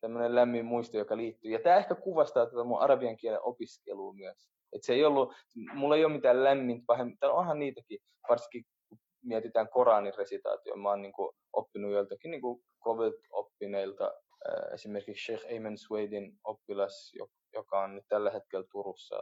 Tämmöinen 0.00 0.34
lämmin 0.34 0.64
muisto, 0.64 0.98
joka 0.98 1.16
liittyy. 1.16 1.50
Ja 1.50 1.58
tämä 1.58 1.76
ehkä 1.76 1.94
kuvastaa 1.94 2.46
tätä 2.46 2.64
mun 2.64 2.80
arabian 2.80 3.16
kielen 3.16 3.42
opiskelua 3.42 4.12
myös. 4.12 4.50
Et 4.72 4.82
se 4.82 4.94
ei 4.94 5.04
ollut, 5.04 5.32
mulla 5.74 5.96
ei 5.96 6.04
ole 6.04 6.12
mitään 6.12 6.44
lämmintä 6.44 6.84
pahemmin, 6.86 7.18
onhan 7.22 7.58
niitäkin, 7.58 7.98
varsinkin 8.28 8.64
kun 8.88 8.98
mietitään 9.22 9.68
Koranin 9.68 10.12
resitaatio, 10.18 10.76
mä 10.76 10.88
oon 10.88 11.02
niin 11.02 11.12
kuin, 11.12 11.30
oppinut 11.52 11.92
joiltakin 11.92 12.30
niin 12.30 12.42
kovilta 12.78 13.18
oppineilta, 13.30 14.14
esimerkiksi 14.74 15.24
Sheikh 15.24 15.46
Ayman 15.46 15.78
Sweidin 15.78 16.38
oppilas, 16.44 17.12
joka 17.54 17.82
on 17.82 17.94
nyt 17.94 18.04
tällä 18.08 18.30
hetkellä 18.30 18.66
Turussa, 18.72 19.20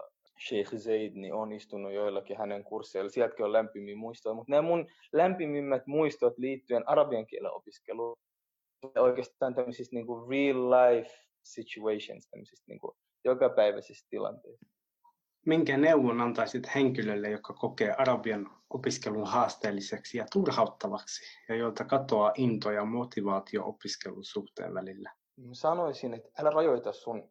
Sheikh 0.49 0.77
Zaid, 0.77 1.13
niin 1.15 1.35
on 1.35 1.53
istunut 1.53 1.93
joillakin 1.93 2.39
hänen 2.39 2.65
kursseilla. 2.65 3.11
Sieltäkin 3.11 3.45
on 3.45 3.53
lämpimiä 3.53 3.97
muistoja, 3.97 4.35
mutta 4.35 4.51
nämä 4.51 4.63
mun 4.63 4.87
lämpimimmät 5.13 5.87
muistot 5.87 6.39
liittyen 6.39 6.89
arabian 6.89 7.27
kielen 7.27 7.53
opiskeluun 7.53 8.17
oikeastaan 8.97 9.55
tämmöisistä 9.55 9.97
niin 9.97 10.07
kuin 10.07 10.31
real 10.31 10.71
life 10.71 11.11
situations, 11.43 12.29
tämmöisistä 12.31 12.65
niin 12.69 12.81
kuin 12.81 12.97
jokapäiväisistä 13.25 14.07
tilanteista. 14.11 14.67
Minkä 15.47 15.77
neuvon 15.77 16.21
antaisit 16.21 16.75
henkilölle, 16.75 17.31
joka 17.31 17.53
kokee 17.53 17.95
arabian 17.99 18.51
opiskelun 18.71 19.27
haasteelliseksi 19.27 20.19
ja 20.19 20.27
turhauttavaksi 20.33 21.23
ja 21.49 21.55
jolta 21.55 21.85
katoaa 21.85 22.33
into 22.37 22.71
ja 22.71 22.85
motivaatio 22.85 23.67
opiskelun 23.67 24.25
suhteen 24.25 24.75
välillä? 24.75 25.13
Sanoisin, 25.53 26.15
että 26.15 26.31
älä 26.39 26.51
rajoita 26.51 26.93
sun 26.93 27.31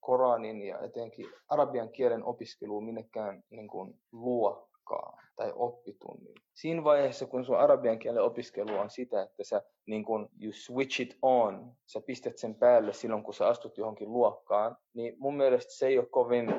Koranin 0.00 0.62
ja 0.62 0.78
etenkin 0.80 1.26
arabian 1.48 1.88
kielen 1.88 2.24
opiskeluun 2.24 2.84
minnekään 2.84 3.42
niin 3.50 3.68
kuin 3.68 4.00
luokkaan 4.12 5.18
tai 5.36 5.52
oppitunnin. 5.54 6.34
Siinä 6.54 6.84
vaiheessa, 6.84 7.26
kun 7.26 7.44
sun 7.44 7.58
arabian 7.58 7.98
kielen 7.98 8.22
opiskelu 8.22 8.78
on 8.78 8.90
sitä, 8.90 9.22
että 9.22 9.44
sä 9.44 9.62
niin 9.86 10.04
kun 10.04 10.28
you 10.42 10.52
switch 10.52 11.00
it 11.00 11.18
on, 11.22 11.72
sä 11.86 12.00
pistät 12.00 12.38
sen 12.38 12.54
päälle 12.54 12.92
silloin, 12.92 13.22
kun 13.22 13.34
sä 13.34 13.46
astut 13.46 13.78
johonkin 13.78 14.12
luokkaan, 14.12 14.76
niin 14.94 15.14
mun 15.18 15.36
mielestä 15.36 15.72
se 15.72 15.86
ei 15.86 15.98
ole 15.98 16.06
kovin 16.06 16.54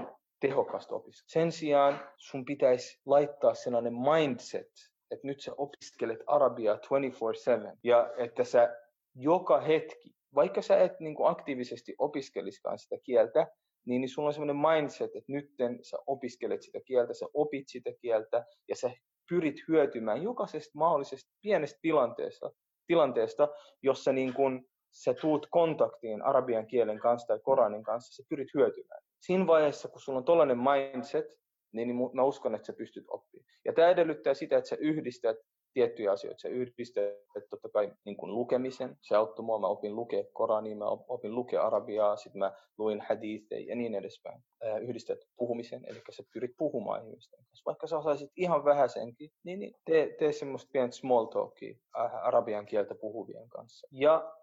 tehokasta 0.47 0.95
opiskelua. 0.95 1.27
Sen 1.27 1.51
sijaan 1.51 2.00
sun 2.17 2.45
pitäisi 2.45 3.01
laittaa 3.05 3.53
sellainen 3.53 3.93
mindset, 3.93 4.71
että 5.12 5.27
nyt 5.27 5.41
sä 5.41 5.51
opiskelet 5.57 6.19
arabiaa 6.27 6.75
24-7 6.75 7.77
ja 7.83 8.13
että 8.17 8.43
sä 8.43 8.75
joka 9.15 9.59
hetki, 9.59 10.12
vaikka 10.35 10.62
sä 10.62 10.77
et 10.77 11.00
niin 11.00 11.15
kuin 11.15 11.29
aktiivisesti 11.29 11.95
opiskeliskaan 12.00 12.79
sitä 12.79 12.95
kieltä, 13.03 13.47
niin, 13.85 14.01
niin 14.01 14.09
sulla 14.09 14.27
on 14.27 14.33
sellainen 14.33 14.65
mindset, 14.71 15.15
että 15.15 15.31
nyt 15.31 15.50
sä 15.81 15.97
opiskelet 16.07 16.62
sitä 16.62 16.79
kieltä, 16.85 17.13
sä 17.13 17.25
opit 17.33 17.67
sitä 17.67 17.91
kieltä 18.01 18.45
ja 18.69 18.75
sä 18.75 18.91
pyrit 19.29 19.57
hyötymään 19.67 20.23
jokaisesta 20.23 20.79
mahdollisesta 20.79 21.31
pienestä 21.41 21.79
tilanteesta, 21.81 22.51
tilanteesta 22.88 23.47
jossa 23.81 24.13
niin 24.13 24.33
kun 24.33 24.65
sä 24.91 25.13
tuut 25.13 25.47
kontaktiin 25.51 26.21
arabian 26.21 26.67
kielen 26.67 27.00
kanssa 27.00 27.27
tai 27.27 27.39
Koranin 27.39 27.83
kanssa, 27.83 28.15
sä 28.15 28.27
pyrit 28.29 28.53
hyötymään. 28.53 29.02
Siinä 29.25 29.48
vaiheessa, 29.48 29.88
kun 29.88 30.01
sulla 30.01 30.20
on 30.20 30.25
tollainen 30.25 30.58
mindset, 30.58 31.25
niin, 31.74 31.88
niin 31.88 32.10
mä 32.13 32.24
uskon, 32.24 32.56
että 32.56 32.65
sä 32.65 32.74
pystyt 32.74 33.06
oppimaan. 33.08 33.46
Ja 33.65 33.74
tämä 33.74 33.89
edellyttää 33.89 34.34
sitä, 34.34 34.58
että 34.58 34.70
sä 34.70 34.75
yhdistät 34.80 35.38
tiettyjä 35.74 36.12
asioita. 36.12 36.42
Se 36.42 36.48
yhdistää 36.50 37.03
totta 37.50 37.70
kai 37.70 37.92
niin 38.06 38.18
kuin 38.18 38.34
lukemisen. 38.34 38.98
Se 39.01 39.15
auttoi 39.15 39.46
mua. 39.46 39.60
Mä 39.60 39.68
opin 39.68 39.96
lukea 39.96 40.24
Korania, 40.34 40.75
mä 40.75 40.86
opin 41.08 41.36
lukea 41.36 41.68
arabiaa, 41.68 42.15
sitten 42.15 42.39
mä 42.39 42.51
luin 42.77 43.01
hadithei 43.10 43.68
ja 43.68 43.75
niin 43.75 43.96
edespäin. 43.96 44.44
Yhdistät 44.82 45.20
puhumisen, 45.38 45.82
eli 45.88 46.01
sä 46.10 46.24
pyrit 46.34 46.51
puhumaan 46.58 47.08
ihmisten 47.08 47.46
kanssa. 47.46 47.63
Vaikka 47.65 47.88
sä 47.88 47.98
osaisit 47.98 48.32
ihan 48.36 48.65
vähäsenkin, 48.65 49.30
niin, 49.44 49.60
niin 49.60 49.75
tee, 49.86 50.15
tee 50.20 50.32
semmoista 50.32 50.70
pientä 50.74 50.96
small 50.96 51.25
talkia 51.25 51.75
arabian 52.22 52.65
kieltä 52.65 52.96
puhuvien 52.96 53.50
kanssa. 53.50 53.88
Ja 53.92 54.34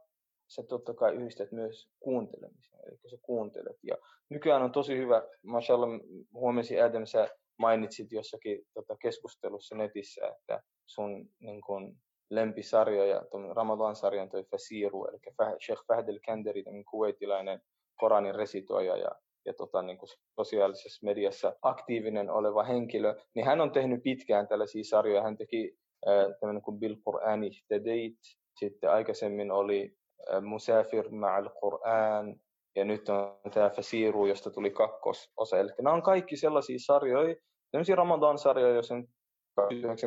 sä 0.55 0.63
totta 0.63 0.95
kai 0.95 1.15
yhdistät 1.15 1.53
myös 1.53 1.91
kuuntelemisen, 2.01 2.79
eli 2.87 2.99
sä 3.11 3.17
kuuntelet. 3.23 3.77
Ja 3.83 3.97
nykyään 4.29 4.63
on 4.63 4.73
tosi 4.73 4.97
hyvä, 4.97 5.23
mashallah, 5.43 5.89
huomasin 6.35 6.85
Adam, 6.85 7.07
sä 7.07 7.29
mainitsit 7.59 8.13
jossakin 8.13 8.67
tota, 8.75 8.97
keskustelussa 8.97 9.77
netissä, 9.77 10.27
että 10.29 10.63
sun 10.87 11.29
niin 11.41 11.61
kun, 11.61 11.97
lempisarjoja, 12.31 13.23
tuon 13.31 13.57
Ramadan-sarjan 13.57 14.29
toi 14.29 14.45
Fasiru, 14.45 15.07
eli 15.07 15.19
Sheikh 15.67 15.83
Fahd 15.87 16.09
el-Kanderi, 16.09 16.65
kuwaitilainen 16.91 17.61
Koranin 18.01 18.35
resitoija 18.35 18.97
ja, 18.97 19.11
ja 19.47 19.55
tota, 19.55 19.83
niin 19.83 19.99
kuin 19.99 20.09
sosiaalisessa 20.41 21.07
mediassa 21.07 21.57
aktiivinen 21.63 22.31
oleva 22.31 22.65
henkilö, 22.65 23.15
niin 23.35 23.47
hän 23.47 23.61
on 23.61 23.71
tehnyt 23.71 24.03
pitkään 24.03 24.49
tällaisia 24.49 24.85
sarjoja. 24.85 25.23
Hän 25.23 25.37
teki 25.37 25.77
äh, 26.09 26.25
tämmöinen 26.41 26.63
kuin 26.63 26.81
Bil 26.81 26.95
Qur'ani 26.95 27.47
Ihtadeit, 27.47 28.19
sitten 28.59 28.91
aikaisemmin 28.91 29.51
oli 29.51 30.00
Musafir 30.41 31.05
Ma'al 31.05 31.51
Qur'an, 31.51 32.41
ja 32.77 32.85
nyt 32.85 33.09
on 33.09 33.41
tämä 33.55 33.71
Fasiru, 33.71 34.27
josta 34.27 34.51
tuli 34.51 34.71
kakkososa. 34.71 35.59
Eli 35.59 35.71
nämä 35.79 35.95
on 35.95 36.03
kaikki 36.03 36.37
sellaisia 36.37 36.79
sarjoja, 36.81 37.37
sellaisia 37.71 37.97
Ramadan-sarjoja, 37.97 38.75
jos 38.75 38.91
on 38.91 39.09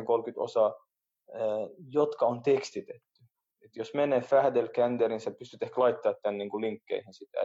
30 0.04 0.40
osaa, 0.40 0.74
jotka 1.92 2.26
on 2.26 2.42
tekstitetty. 2.42 3.24
Et 3.64 3.76
jos 3.76 3.94
menee 3.94 4.20
Fahdel 4.20 4.68
Kenderin, 4.68 5.20
sä 5.20 5.30
pystyt 5.30 5.62
ehkä 5.62 5.80
laittamaan 5.80 6.20
tämän 6.22 6.38
niin 6.38 6.50
kuin 6.50 6.64
linkkeihin 6.64 7.14
sitä, 7.14 7.38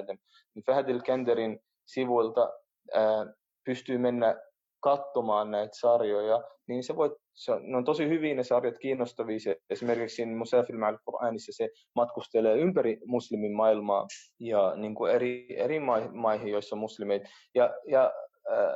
niin 0.55 0.65
Fahdel 0.65 1.01
Kenderin 1.01 1.59
sivuilta 1.85 2.53
ää, 2.93 3.33
pystyy 3.65 3.97
mennä 3.97 4.41
katsomaan 4.79 5.51
näitä 5.51 5.73
sarjoja, 5.79 6.43
niin 6.67 6.83
se 6.83 6.95
voit, 6.95 7.13
se 7.33 7.51
on, 7.51 7.71
ne 7.71 7.77
on 7.77 7.83
tosi 7.83 8.09
hyviä 8.09 8.35
ne 8.35 8.43
sarjat, 8.43 8.77
kiinnostavia. 8.77 9.39
Se, 9.39 9.57
esimerkiksi 9.69 10.25
Musafil 10.25 10.83
al-Qur'anissa 10.83 11.51
se 11.51 11.69
matkustelee 11.95 12.57
ympäri 12.57 12.97
muslimin 13.05 13.53
maailmaa 13.53 14.07
ja 14.39 14.75
niin 14.75 14.95
kuin 14.95 15.11
eri, 15.11 15.47
eri 15.57 15.79
maihin, 16.13 16.51
joissa 16.51 16.75
on 16.75 16.79
muslimeita. 16.79 17.29
Ja, 17.55 17.73
ja 17.87 18.13
äh, 18.51 18.75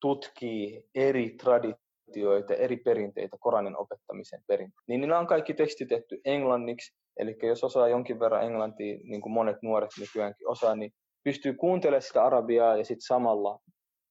tutkii 0.00 0.84
eri 0.94 1.30
traditioita, 1.30 2.54
eri 2.54 2.76
perinteitä 2.76 3.36
Koranin 3.40 3.76
opettamisen 3.76 4.42
perinteitä. 4.46 4.82
Niin 4.88 5.00
niillä 5.00 5.18
on 5.18 5.26
kaikki 5.26 5.54
tekstitetty 5.54 6.20
englanniksi, 6.24 6.94
eli 7.16 7.36
jos 7.42 7.64
osaa 7.64 7.88
jonkin 7.88 8.20
verran 8.20 8.44
englantia, 8.44 8.98
niin 9.04 9.20
kuin 9.20 9.32
monet 9.32 9.56
nuoret 9.62 9.90
nykyäänkin 10.00 10.48
osaa, 10.48 10.76
niin 10.76 10.92
pystyy 11.24 11.54
kuuntelemaan 11.54 12.02
sitä 12.02 12.24
arabiaa 12.24 12.76
ja 12.76 12.84
sitten 12.84 13.06
samalla 13.06 13.58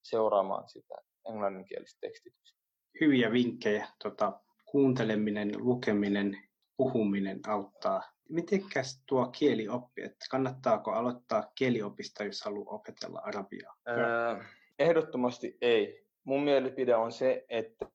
seuraamaan 0.02 0.68
sitä 0.68 0.94
englanninkielistä 1.28 1.98
tekstitystä. 2.00 2.60
Hyviä 3.00 3.32
vinkkejä. 3.32 3.88
Tota, 4.02 4.40
kuunteleminen, 4.64 5.52
lukeminen, 5.56 6.38
puhuminen 6.76 7.40
auttaa. 7.46 8.02
Mitenkäs 8.28 9.02
tuo 9.08 9.26
kielioppi, 9.26 10.02
että 10.02 10.26
kannattaako 10.30 10.92
aloittaa 10.92 11.52
kieliopista, 11.54 12.24
jos 12.24 12.42
haluaa 12.44 12.74
opetella 12.74 13.18
arabiaa? 13.18 13.74
Öö, 13.88 14.44
Ehdottomasti 14.78 15.58
ei. 15.60 16.06
Mun 16.24 16.42
mielipide 16.42 16.96
on 16.96 17.12
se, 17.12 17.44
että 17.48 17.86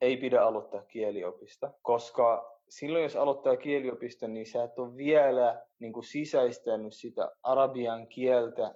ei 0.00 0.16
pidä 0.16 0.42
aloittaa 0.42 0.82
kieliopista, 0.82 1.72
koska 1.82 2.52
silloin 2.68 3.02
jos 3.02 3.16
aloittaa 3.16 3.56
kieliopiston, 3.56 4.34
niin 4.34 4.46
sä 4.46 4.64
et 4.64 4.78
ole 4.78 4.96
vielä 4.96 5.62
niin 5.78 5.92
kuin 5.92 6.04
sisäistänyt 6.04 6.94
sitä 6.94 7.30
arabian 7.42 8.06
kieltä 8.08 8.74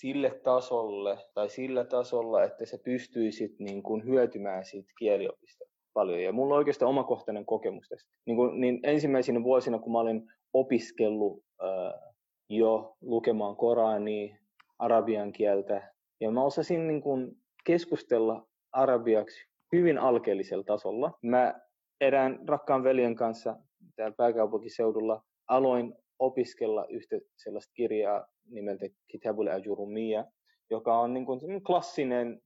sille 0.00 0.40
tasolle 0.44 1.18
tai 1.34 1.48
sillä 1.48 1.84
tasolla, 1.84 2.44
että 2.44 2.66
sä 2.66 2.78
pystyisit 2.84 3.58
niin 3.58 3.82
kuin 3.82 4.04
hyötymään 4.04 4.64
siitä 4.64 4.92
kieliopistosta 4.98 5.74
paljon. 5.92 6.22
Ja 6.22 6.32
mulla 6.32 6.54
on 6.54 6.58
oikeastaan 6.58 6.88
omakohtainen 6.88 7.46
kokemus 7.46 7.88
tästä. 7.88 8.10
Niin, 8.26 8.36
kuin, 8.36 8.60
niin 8.60 8.80
ensimmäisenä 8.82 9.42
vuosina, 9.42 9.78
kun 9.78 9.92
mä 9.92 9.98
olin 9.98 10.22
opiskellut 10.52 11.44
äh, 11.62 12.12
jo 12.48 12.96
lukemaan 13.00 13.56
Korania, 13.56 14.36
arabian 14.78 15.32
kieltä, 15.32 15.92
ja 16.20 16.30
mä 16.30 16.44
osasin 16.44 16.86
niin 16.86 17.02
kuin 17.02 17.36
keskustella 17.64 18.46
arabiaksi 18.72 19.46
hyvin 19.72 19.98
alkeellisella 19.98 20.64
tasolla. 20.64 21.18
Mä 21.22 21.60
erään 22.00 22.38
rakkaan 22.48 22.84
veljen 22.84 23.16
kanssa 23.16 23.56
täällä 23.96 24.14
pääkaupunkiseudulla 24.16 25.22
aloin 25.48 25.94
opiskella 26.22 26.86
yhtä 26.90 27.16
sellaista 27.36 27.72
kirjaa 27.74 28.26
nimeltä 28.50 28.86
Kitabul 29.08 29.46
Ajurumia, 29.46 30.24
joka 30.70 30.98
on 30.98 31.14
niin 31.14 31.26
kuin 31.26 31.64
klassinen 31.64 32.40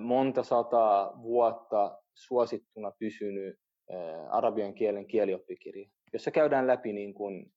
monta 0.00 0.42
sataa 0.42 1.22
vuotta 1.22 1.98
suosittuna 2.14 2.92
pysynyt 2.98 3.56
arabian 4.30 4.74
kielen 4.74 5.06
kielioppikirja, 5.06 5.88
jossa 6.12 6.30
käydään 6.30 6.66
läpi 6.66 6.92
niin 6.92 7.14
kuin, 7.14 7.52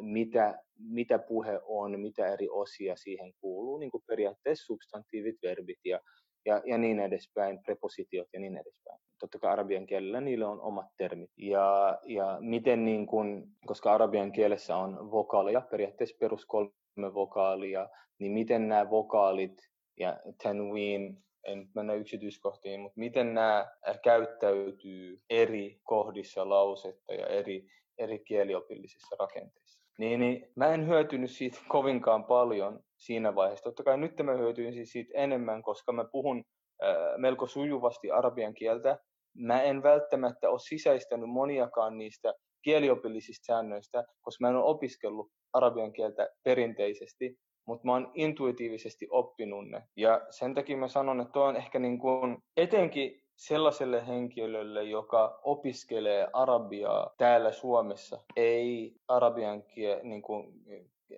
mitä, 0.00 0.58
mitä 0.78 1.18
puhe 1.18 1.60
on, 1.64 2.00
mitä 2.00 2.26
eri 2.26 2.48
osia 2.48 2.96
siihen 2.96 3.32
kuuluu, 3.40 3.78
niin 3.78 3.90
kuin 3.90 4.02
periaatteessa 4.06 4.66
substantiivit, 4.66 5.36
verbit 5.42 5.78
ja, 5.84 6.00
ja, 6.46 6.62
ja 6.64 6.78
niin 6.78 7.00
edespäin, 7.00 7.62
prepositiot 7.62 8.28
ja 8.32 8.40
niin 8.40 8.56
edespäin. 8.56 8.98
Totta 9.20 9.38
kai 9.38 9.52
arabian 9.52 9.86
kielellä 9.86 10.20
niillä 10.20 10.48
on 10.48 10.60
omat 10.60 10.86
termit. 10.96 11.30
Ja, 11.36 11.98
ja 12.04 12.36
miten, 12.40 12.84
niin 12.84 13.06
kun, 13.06 13.48
koska 13.66 13.94
arabian 13.94 14.32
kielessä 14.32 14.76
on 14.76 15.10
vokaaleja, 15.10 15.60
periaatteessa 15.60 16.16
perus 16.20 16.46
kolme 16.46 17.14
vokaalia, 17.14 17.88
niin 18.18 18.32
miten 18.32 18.68
nämä 18.68 18.90
vokaalit 18.90 19.68
ja 19.96 20.20
tanween 20.42 21.18
en 21.46 21.58
nyt 21.58 21.68
mennä 21.74 21.94
yksityiskohtiin, 21.94 22.80
mutta 22.80 23.00
miten 23.00 23.34
nämä 23.34 23.66
käyttäytyy 24.02 25.20
eri 25.30 25.80
kohdissa 25.82 26.48
lausetta 26.48 27.14
ja 27.14 27.26
eri, 27.26 27.66
eri 27.98 28.18
kieliopillisissa 28.18 29.16
rakenteissa. 29.18 29.65
Niin, 29.98 30.20
niin 30.20 30.52
mä 30.56 30.66
en 30.66 30.86
hyötynyt 30.88 31.30
siitä 31.30 31.58
kovinkaan 31.68 32.24
paljon 32.24 32.80
siinä 32.96 33.34
vaiheessa. 33.34 33.64
Totta 33.64 33.82
kai 33.82 33.98
nyt 33.98 34.22
mä 34.22 34.32
hyötyin 34.32 34.74
siis 34.74 34.92
siitä 34.92 35.12
enemmän, 35.14 35.62
koska 35.62 35.92
mä 35.92 36.04
puhun 36.12 36.44
äh, 36.84 36.96
melko 37.16 37.46
sujuvasti 37.46 38.10
arabian 38.10 38.54
kieltä. 38.54 38.98
Mä 39.36 39.62
en 39.62 39.82
välttämättä 39.82 40.50
ole 40.50 40.58
sisäistänyt 40.58 41.30
moniakaan 41.30 41.98
niistä 41.98 42.34
kieliopillisista 42.62 43.44
säännöistä, 43.46 44.04
koska 44.22 44.44
mä 44.44 44.48
en 44.48 44.56
ole 44.56 44.64
opiskellut 44.64 45.30
arabian 45.52 45.92
kieltä 45.92 46.28
perinteisesti, 46.44 47.36
mutta 47.66 47.86
mä 47.86 47.92
oon 47.92 48.10
intuitiivisesti 48.14 49.06
oppinut 49.10 49.68
ne. 49.68 49.82
Ja 49.96 50.26
sen 50.30 50.54
takia 50.54 50.76
mä 50.76 50.88
sanon, 50.88 51.20
että 51.20 51.40
on 51.40 51.56
ehkä 51.56 51.78
niin 51.78 51.98
kuin, 51.98 52.38
etenkin 52.56 53.22
sellaiselle 53.36 54.06
henkilölle, 54.06 54.84
joka 54.84 55.40
opiskelee 55.42 56.28
arabiaa 56.32 57.14
täällä 57.18 57.52
Suomessa, 57.52 58.20
ei 58.36 58.96
arabian 59.08 59.62
kie, 59.62 60.00
niin 60.02 60.22
kuin, 60.22 60.64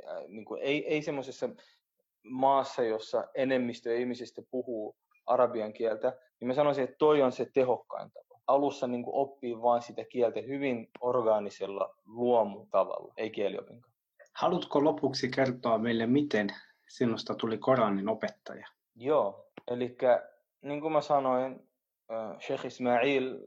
äh, 0.08 0.22
niin 0.28 0.44
kuin, 0.44 0.62
ei, 0.62 0.86
ei 0.86 1.02
semmoisessa 1.02 1.48
maassa, 2.22 2.82
jossa 2.82 3.24
enemmistö 3.34 3.96
ihmisistä 3.96 4.42
puhuu 4.50 4.96
arabian 5.26 5.72
kieltä, 5.72 6.18
niin 6.40 6.48
mä 6.48 6.54
sanoisin, 6.54 6.84
että 6.84 6.96
toi 6.98 7.22
on 7.22 7.32
se 7.32 7.50
tehokkain 7.54 8.10
tapa. 8.10 8.40
Alussa 8.46 8.86
niin 8.86 9.02
kuin 9.02 9.14
oppii 9.14 9.62
vain 9.62 9.82
sitä 9.82 10.04
kieltä 10.04 10.40
hyvin 10.40 10.88
orgaanisella 11.00 11.94
luomutavalla, 12.06 13.14
ei 13.16 13.30
kieliopinkaan. 13.30 13.94
Haluatko 14.32 14.84
lopuksi 14.84 15.30
kertoa 15.30 15.78
meille, 15.78 16.06
miten 16.06 16.48
sinusta 16.88 17.34
tuli 17.34 17.58
Koranin 17.58 18.08
opettaja? 18.08 18.66
Joo, 18.96 19.46
eli 19.70 19.96
niin 20.62 20.80
kuin 20.80 20.92
mä 20.92 21.00
sanoin, 21.00 21.67
Sheikh 22.40 22.64
Ismail, 22.64 23.38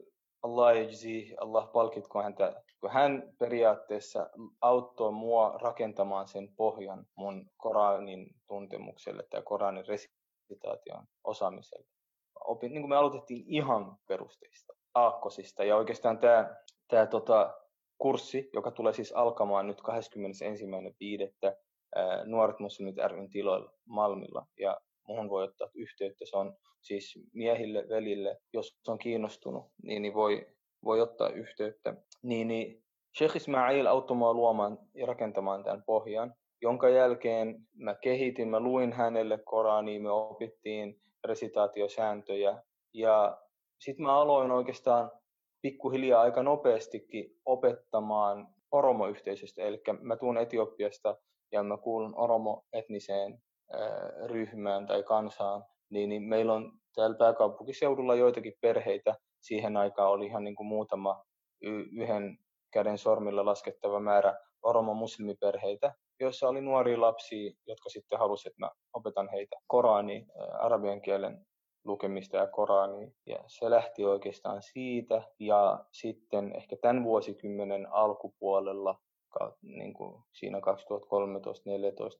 Allah 0.42 0.76
yajzi, 0.76 1.34
Allah 1.40 1.72
palkitko 1.72 2.22
häntä, 2.22 2.62
kun 2.80 2.90
hän 2.90 3.34
periaatteessa 3.38 4.30
auttoi 4.60 5.12
mua 5.12 5.58
rakentamaan 5.62 6.28
sen 6.28 6.54
pohjan 6.56 7.06
mun 7.14 7.50
Koranin 7.56 8.34
tuntemukselle 8.46 9.22
tai 9.30 9.42
Koranin 9.42 9.84
resitaation 9.86 11.04
osaamiselle. 11.24 11.86
Opin, 12.44 12.72
niin 12.72 12.82
kuin 12.82 12.88
me 12.88 12.96
aloitettiin 12.96 13.44
ihan 13.46 13.96
perusteista, 14.08 14.72
aakkosista, 14.94 15.64
ja 15.64 15.76
oikeastaan 15.76 16.18
tämä, 16.18 16.56
tämä 16.88 17.06
tota, 17.06 17.54
kurssi, 17.98 18.50
joka 18.52 18.70
tulee 18.70 18.92
siis 18.92 19.12
alkamaan 19.12 19.66
nyt 19.66 19.80
21.5. 19.80 21.56
Nuoret 22.24 22.58
muslimit 22.58 22.96
ryn 23.08 23.30
tiloilla 23.30 23.72
Malmilla, 23.86 24.46
ja 24.58 24.80
muhun 25.08 25.30
voi 25.30 25.44
ottaa 25.44 25.68
yhteyttä. 25.74 26.24
Se 26.30 26.36
on 26.36 26.56
siis 26.80 27.18
miehille, 27.32 27.88
velille, 27.88 28.36
jos 28.52 28.80
on 28.88 28.98
kiinnostunut, 28.98 29.64
niin, 29.82 30.02
niin 30.02 30.14
voi, 30.14 30.46
voi 30.84 31.00
ottaa 31.00 31.28
yhteyttä. 31.28 31.94
Niin, 32.22 32.48
niin 32.48 32.84
Sheikh 33.18 33.36
Ismail 33.36 33.86
auttoi 33.86 34.16
mua 34.16 34.34
luomaan 34.34 34.78
ja 34.94 35.06
rakentamaan 35.06 35.64
tämän 35.64 35.82
pohjan, 35.86 36.34
jonka 36.62 36.88
jälkeen 36.88 37.66
mä 37.74 37.94
kehitin, 37.94 38.48
mä 38.48 38.60
luin 38.60 38.92
hänelle 38.92 39.38
Korania, 39.38 40.00
me 40.00 40.10
opittiin 40.10 41.00
resitaatiosääntöjä 41.24 42.62
ja 42.94 43.38
sitten 43.80 44.06
mä 44.06 44.14
aloin 44.20 44.50
oikeastaan 44.50 45.10
pikkuhiljaa 45.62 46.22
aika 46.22 46.42
nopeastikin 46.42 47.36
opettamaan 47.44 48.48
oromoyhteisöstä, 48.72 49.62
eli 49.62 49.82
mä 50.00 50.16
tuun 50.16 50.38
Etiopiasta 50.38 51.16
ja 51.52 51.62
mä 51.62 51.76
kuulun 51.76 52.14
oromo-etniseen 52.16 53.42
ryhmään 54.26 54.86
tai 54.86 55.02
kansaan, 55.02 55.64
niin, 55.90 56.08
niin 56.08 56.22
meillä 56.22 56.52
on 56.52 56.72
täällä 56.94 57.16
pääkaupunkiseudulla 57.16 58.14
joitakin 58.14 58.54
perheitä. 58.60 59.14
Siihen 59.40 59.76
aikaan 59.76 60.10
oli 60.10 60.26
ihan 60.26 60.44
niin 60.44 60.56
kuin 60.56 60.66
muutama 60.66 61.24
yhden 61.92 62.38
käden 62.72 62.98
sormilla 62.98 63.44
laskettava 63.44 64.00
määrä 64.00 64.38
oromo-muslimiperheitä, 64.62 65.94
joissa 66.20 66.48
oli 66.48 66.60
nuoria 66.60 67.00
lapsia, 67.00 67.52
jotka 67.66 67.88
sitten 67.88 68.18
halusivat, 68.18 68.52
että 68.52 68.66
mä 68.66 68.70
opetan 68.92 69.28
heitä 69.28 69.56
Korani, 69.66 70.26
arabian 70.58 71.00
kielen 71.00 71.46
lukemista 71.84 72.36
ja 72.36 72.46
Korani. 72.46 73.12
Ja 73.26 73.38
se 73.46 73.70
lähti 73.70 74.04
oikeastaan 74.04 74.62
siitä. 74.62 75.22
Ja 75.38 75.84
sitten 75.92 76.56
ehkä 76.56 76.76
tämän 76.76 77.04
vuosikymmenen 77.04 77.92
alkupuolella, 77.92 78.98
niin 79.62 79.94
kuin 79.94 80.22
siinä 80.32 80.58
2013-2014, 80.58 80.62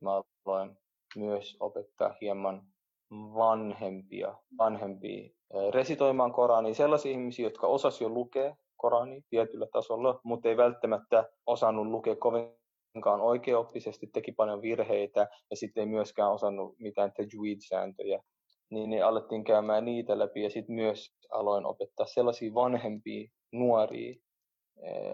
mä 0.00 0.22
aloin 0.46 0.76
myös 1.16 1.56
opettaa 1.60 2.14
hieman 2.20 2.62
vanhempia, 3.10 4.34
vanhempia 4.58 5.30
resitoimaan 5.70 6.32
Korania, 6.32 6.74
sellaisia 6.74 7.12
ihmisiä, 7.12 7.46
jotka 7.46 7.66
osasivat 7.66 8.10
jo 8.10 8.14
lukea 8.14 8.56
Korani 8.76 9.22
tietyllä 9.30 9.66
tasolla, 9.72 10.20
mutta 10.24 10.48
ei 10.48 10.56
välttämättä 10.56 11.24
osannut 11.46 11.86
lukea 11.86 12.16
kovinkaan 12.16 13.20
oikeaoppisesti, 13.20 14.06
teki 14.06 14.32
paljon 14.32 14.62
virheitä 14.62 15.28
ja 15.50 15.56
sitten 15.56 15.80
ei 15.80 15.86
myöskään 15.86 16.32
osannut 16.32 16.78
mitään 16.78 17.12
tajweed-sääntöjä. 17.12 18.22
Niin, 18.70 18.90
niin 18.90 19.04
alettiin 19.04 19.44
käymään 19.44 19.84
niitä 19.84 20.18
läpi 20.18 20.42
ja 20.42 20.50
sitten 20.50 20.74
myös 20.74 21.10
aloin 21.32 21.66
opettaa 21.66 22.06
sellaisia 22.06 22.54
vanhempia, 22.54 23.28
nuoria, 23.52 24.14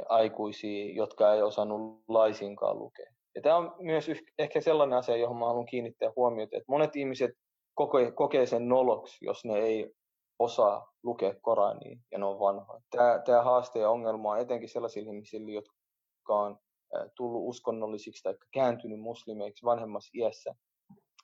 aikuisia, 0.08 0.94
jotka 0.94 1.34
ei 1.34 1.42
osannut 1.42 2.04
laisinkaan 2.08 2.78
lukea. 2.78 3.17
Ja 3.38 3.42
tämä 3.42 3.56
on 3.56 3.74
myös 3.78 4.10
ehkä 4.38 4.60
sellainen 4.60 4.98
asia, 4.98 5.16
johon 5.16 5.36
mä 5.36 5.46
haluan 5.46 5.66
kiinnittää 5.66 6.12
huomiota, 6.16 6.56
että 6.56 6.72
monet 6.72 6.96
ihmiset 6.96 7.30
kokee, 7.74 8.12
kokee 8.12 8.46
sen 8.46 8.68
noloksi, 8.68 9.24
jos 9.24 9.44
ne 9.44 9.58
ei 9.58 9.94
osaa 10.38 10.92
lukea 11.02 11.34
Korania 11.42 11.98
ja 12.12 12.18
ne 12.18 12.24
on 12.24 12.40
vanhoja. 12.40 12.80
Tämä, 12.90 13.22
tämä 13.24 13.42
haaste 13.42 13.78
ja 13.78 13.90
ongelma 13.90 14.30
on 14.30 14.40
etenkin 14.40 14.68
sellaisille 14.68 15.10
ihmisille, 15.10 15.52
jotka 15.52 15.74
on 16.28 16.58
tullut 17.16 17.48
uskonnollisiksi 17.48 18.22
tai 18.22 18.34
kääntynyt 18.52 19.00
muslimeiksi 19.00 19.64
vanhemmassa 19.64 20.10
iässä, 20.14 20.54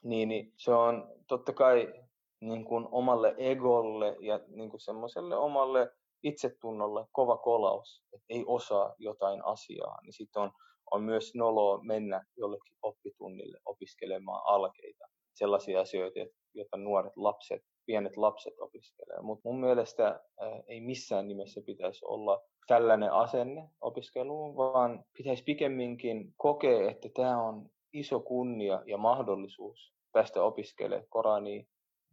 niin, 0.02 0.28
niin 0.28 0.52
se 0.56 0.74
on 0.74 1.08
totta 1.28 1.52
kai 1.52 1.94
niin 2.40 2.64
kuin 2.64 2.88
omalle 2.90 3.34
egolle 3.36 4.16
ja 4.20 4.40
niin 4.48 4.70
kuin 4.70 4.80
semmoiselle 4.80 5.36
omalle 5.36 5.90
itsetunnolle 6.24 7.06
kova 7.12 7.36
kolaus, 7.36 8.04
että 8.12 8.26
ei 8.28 8.44
osaa 8.46 8.94
jotain 8.98 9.44
asiaa, 9.44 9.98
niin 10.02 10.12
sitten 10.12 10.42
on 10.42 10.50
on 10.90 11.02
myös 11.02 11.34
noloa 11.34 11.82
mennä 11.82 12.24
jollekin 12.36 12.76
oppitunnille 12.82 13.58
opiskelemaan 13.64 14.42
alkeita, 14.44 15.04
sellaisia 15.34 15.80
asioita, 15.80 16.18
joita 16.54 16.76
nuoret 16.76 17.12
lapset, 17.16 17.62
pienet 17.86 18.16
lapset 18.16 18.54
opiskelee. 18.58 19.20
Mutta 19.22 19.48
mun 19.48 19.60
mielestä 19.60 20.06
äh, 20.08 20.62
ei 20.66 20.80
missään 20.80 21.28
nimessä 21.28 21.60
pitäisi 21.66 22.04
olla 22.04 22.42
tällainen 22.66 23.12
asenne 23.12 23.68
opiskeluun, 23.80 24.56
vaan 24.56 25.04
pitäisi 25.16 25.42
pikemminkin 25.42 26.34
kokea, 26.36 26.90
että 26.90 27.08
tämä 27.14 27.42
on 27.42 27.66
iso 27.92 28.20
kunnia 28.20 28.82
ja 28.86 28.98
mahdollisuus 28.98 29.94
päästä 30.12 30.42
opiskelemaan 30.42 31.08
Korania. 31.08 31.64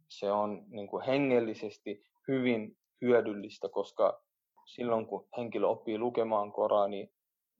Se 0.08 0.32
on 0.32 0.64
niin 0.68 0.88
kuin 0.88 1.04
hengellisesti 1.04 2.02
hyvin 2.28 2.76
hyödyllistä, 3.02 3.68
koska 3.68 4.22
silloin 4.64 5.06
kun 5.06 5.28
henkilö 5.36 5.66
oppii 5.66 5.98
lukemaan 5.98 6.52
Korania, 6.52 7.06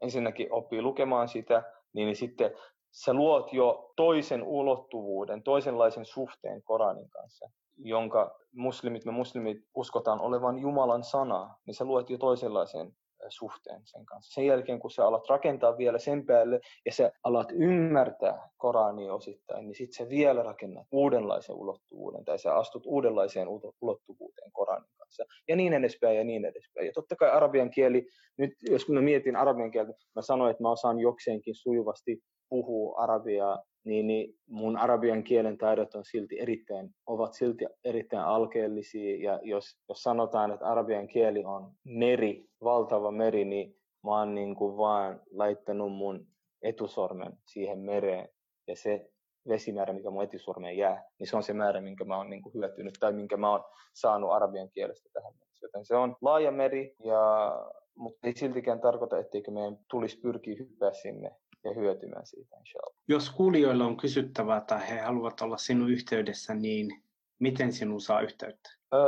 ensinnäkin 0.01 0.53
oppii 0.53 0.83
lukemaan 0.83 1.29
sitä, 1.29 1.63
niin 1.93 2.17
sitten 2.17 2.51
sä 2.91 3.15
luot 3.15 3.53
jo 3.53 3.93
toisen 3.97 4.43
ulottuvuuden, 4.43 5.43
toisenlaisen 5.43 6.05
suhteen 6.05 6.63
Koranin 6.63 7.11
kanssa, 7.11 7.51
jonka 7.77 8.39
muslimit, 8.55 9.05
me 9.05 9.13
muslimit 9.13 9.59
uskotaan 9.75 10.21
olevan 10.21 10.59
Jumalan 10.59 11.05
sana, 11.05 11.57
niin 11.67 11.75
sä 11.75 11.85
luot 11.85 12.11
jo 12.11 12.19
toisenlaisen 12.19 12.97
suhteen 13.31 13.81
sen 13.85 14.07
kanssa. 14.07 14.35
Sen 14.35 14.47
jälkeen, 14.47 14.79
kun 14.79 14.91
sä 14.91 15.07
alat 15.07 15.29
rakentaa 15.29 15.79
vielä 15.79 15.99
sen 15.99 16.27
päälle 16.27 16.61
ja 16.87 16.93
sä 16.93 17.13
alat 17.25 17.49
ymmärtää 17.53 18.49
Korania 18.57 19.15
osittain, 19.15 19.67
niin 19.67 19.75
sitten 19.75 20.07
sä 20.07 20.11
vielä 20.11 20.43
rakennat 20.43 20.87
uudenlaisen 20.93 21.57
ulottuvuuden 21.57 22.25
tai 22.25 22.39
sä 22.39 22.55
astut 22.55 22.83
uudenlaiseen 22.87 23.49
ulottuvuuteen 23.81 24.53
Koranin 24.53 24.91
kanssa. 24.99 25.25
Ja 25.49 25.57
niin 25.57 25.73
edespäin 25.73 26.17
ja 26.17 26.25
niin 26.25 26.45
edespäin. 26.45 26.87
Ja 26.87 26.93
totta 26.93 27.17
kai 27.17 27.31
arabian 27.31 27.71
kieli, 27.71 28.07
nyt 28.39 28.53
jos 28.71 28.89
mä 28.89 29.01
mietin 29.01 29.37
arabian 29.37 29.71
kieltä, 29.71 29.93
mä 30.15 30.23
sanoin, 30.23 30.51
että 30.51 30.63
mä 30.63 30.71
osaan 30.71 31.01
jokseenkin 31.01 31.55
sujuvasti 31.55 32.23
puhua 32.53 32.99
arabiaa, 32.99 33.63
niin, 33.85 34.07
niin 34.07 34.35
mun 34.47 34.77
arabian 34.77 35.23
kielen 35.25 35.59
taidot 35.59 35.95
on 35.95 36.05
silti 36.05 36.41
erittäin, 36.41 36.91
ovat 37.07 37.33
silti 37.35 37.67
erittäin 37.85 38.25
alkeellisia. 38.25 39.33
Ja 39.33 39.41
jos, 39.43 39.65
jos 39.89 40.03
sanotaan, 40.03 40.53
että 40.53 40.67
arabian 40.67 41.09
kieli 41.09 41.45
on 41.45 41.73
meri, 41.85 42.45
valtava 42.65 43.11
meri, 43.11 43.45
niin 43.45 43.77
mä 44.05 44.19
oon 44.19 44.35
niin 44.35 44.57
kuin 44.57 44.77
vaan 44.77 45.21
laittanut 45.31 45.93
mun 45.93 46.27
etusormen 46.63 47.33
siihen 47.47 47.79
mereen. 47.79 48.29
Ja 48.67 48.77
se 48.77 49.11
vesimäärä, 49.49 49.93
mikä 49.93 50.11
mun 50.11 50.25
etusormeen 50.25 50.77
jää, 50.77 51.05
niin 51.19 51.27
se 51.27 51.37
on 51.37 51.43
se 51.43 51.53
määrä, 51.53 51.81
minkä 51.81 52.05
mä 52.05 52.17
oon 52.17 52.31
niin 52.31 52.43
kuin 52.43 52.55
hyötynyt 52.55 52.95
tai 53.01 53.13
minkä 53.13 53.37
mä 53.37 53.51
oon 53.51 53.65
saanut 53.95 54.33
arabian 54.33 54.71
kielestä 54.71 55.09
tähän 55.13 55.33
mennessä. 55.39 55.67
Joten 55.67 55.85
se 55.85 55.97
on 55.97 56.17
laaja 56.21 56.51
meri, 56.51 56.95
ja, 57.05 57.53
mutta 57.95 58.27
ei 58.27 58.37
siltikään 58.37 58.81
tarkoita, 58.81 59.19
etteikö 59.19 59.51
meidän 59.51 59.79
tulisi 59.91 60.21
pyrkiä 60.21 60.57
hyppää 60.59 60.93
sinne 60.93 61.31
ja 61.65 61.73
hyötymään 61.75 62.27
siitä, 62.27 62.57
inshallah. 62.57 62.97
Jos 63.09 63.31
kuulijoilla 63.31 63.85
on 63.85 63.97
kysyttävää 63.97 64.61
tai 64.61 64.89
he 64.89 64.99
haluavat 64.99 65.41
olla 65.41 65.57
sinun 65.57 65.91
yhteydessä, 65.91 66.55
niin 66.55 67.03
miten 67.39 67.73
sinun 67.73 68.01
saa 68.01 68.21
yhteyttä? 68.21 68.71
Öö, 68.95 69.01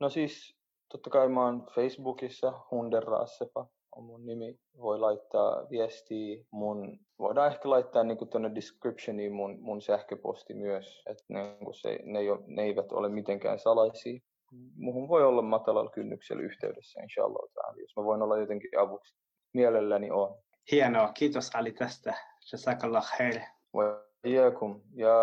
no 0.00 0.08
siis 0.08 0.56
totta 0.88 1.10
kai 1.10 1.28
mä 1.28 1.44
oon 1.44 1.66
Facebookissa, 1.74 2.52
Hunderrassepa 2.70 3.66
on 3.96 4.04
mun 4.04 4.26
nimi. 4.26 4.58
Voi 4.78 4.98
laittaa 4.98 5.66
viestiä 5.70 6.44
mun, 6.50 6.98
voidaan 7.18 7.52
ehkä 7.52 7.70
laittaa 7.70 8.04
niin 8.04 8.28
tuonne 8.30 8.54
descriptioniin 8.54 9.32
mun, 9.32 9.58
mun 9.60 9.82
sähköposti 9.82 10.54
myös, 10.54 11.02
että 11.06 11.24
ne, 11.28 11.56
se, 11.72 11.98
ne, 12.04 12.18
ei 12.18 12.30
ole, 12.30 12.40
ne 12.46 12.62
eivät 12.62 12.92
ole 12.92 13.08
mitenkään 13.08 13.58
salaisia. 13.58 14.20
Muhun 14.76 15.08
voi 15.08 15.24
olla 15.24 15.42
matalalla 15.42 15.90
kynnyksellä 15.90 16.42
yhteydessä, 16.42 17.02
inshallah. 17.02 17.50
Jos 17.80 17.96
mä 17.96 18.04
voin 18.04 18.22
olla 18.22 18.38
jotenkin 18.38 18.78
avuksi, 18.78 19.14
mielelläni 19.52 20.10
on. 20.10 20.38
Hienoa, 20.72 21.12
kiitos 21.12 21.50
Ali 21.54 21.72
tästä. 21.72 22.14
Jazakallah 22.52 23.04
khair. 23.16 23.40
Iyakum. 24.24 24.80
Ja 24.94 25.14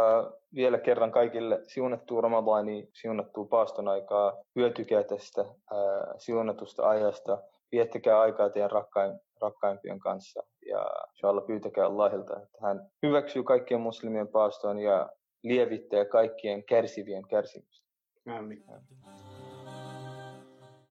vielä 0.56 0.78
kerran 0.78 1.12
kaikille 1.12 1.60
siunattua 1.68 2.22
Ramadani, 2.22 2.90
siunattua 2.94 3.46
paaston 3.46 3.88
aikaa, 3.88 4.34
hyötykää 4.56 5.04
tästä 5.04 5.42
ää, 5.42 6.14
siunatusta 6.18 6.90
ajasta, 6.90 7.44
viettäkää 7.72 8.20
aikaa 8.20 8.50
teidän 8.50 8.72
rakkain, 8.72 9.20
rakkaimpien 9.42 10.00
kanssa 10.00 10.44
ja 10.66 10.86
inshallah 11.12 11.46
pyytäkää 11.46 11.86
Allahilta, 11.86 12.42
että 12.42 12.58
hän 12.62 12.90
hyväksyy 13.04 13.44
kaikkien 13.44 13.82
muslimien 13.82 14.28
paaston 14.28 14.80
ja 14.80 15.10
lievittää 15.44 16.06
kaikkien 16.06 16.64
kärsivien 16.64 17.28
kärsimystä. 17.28 17.88
Amin. 18.38 18.64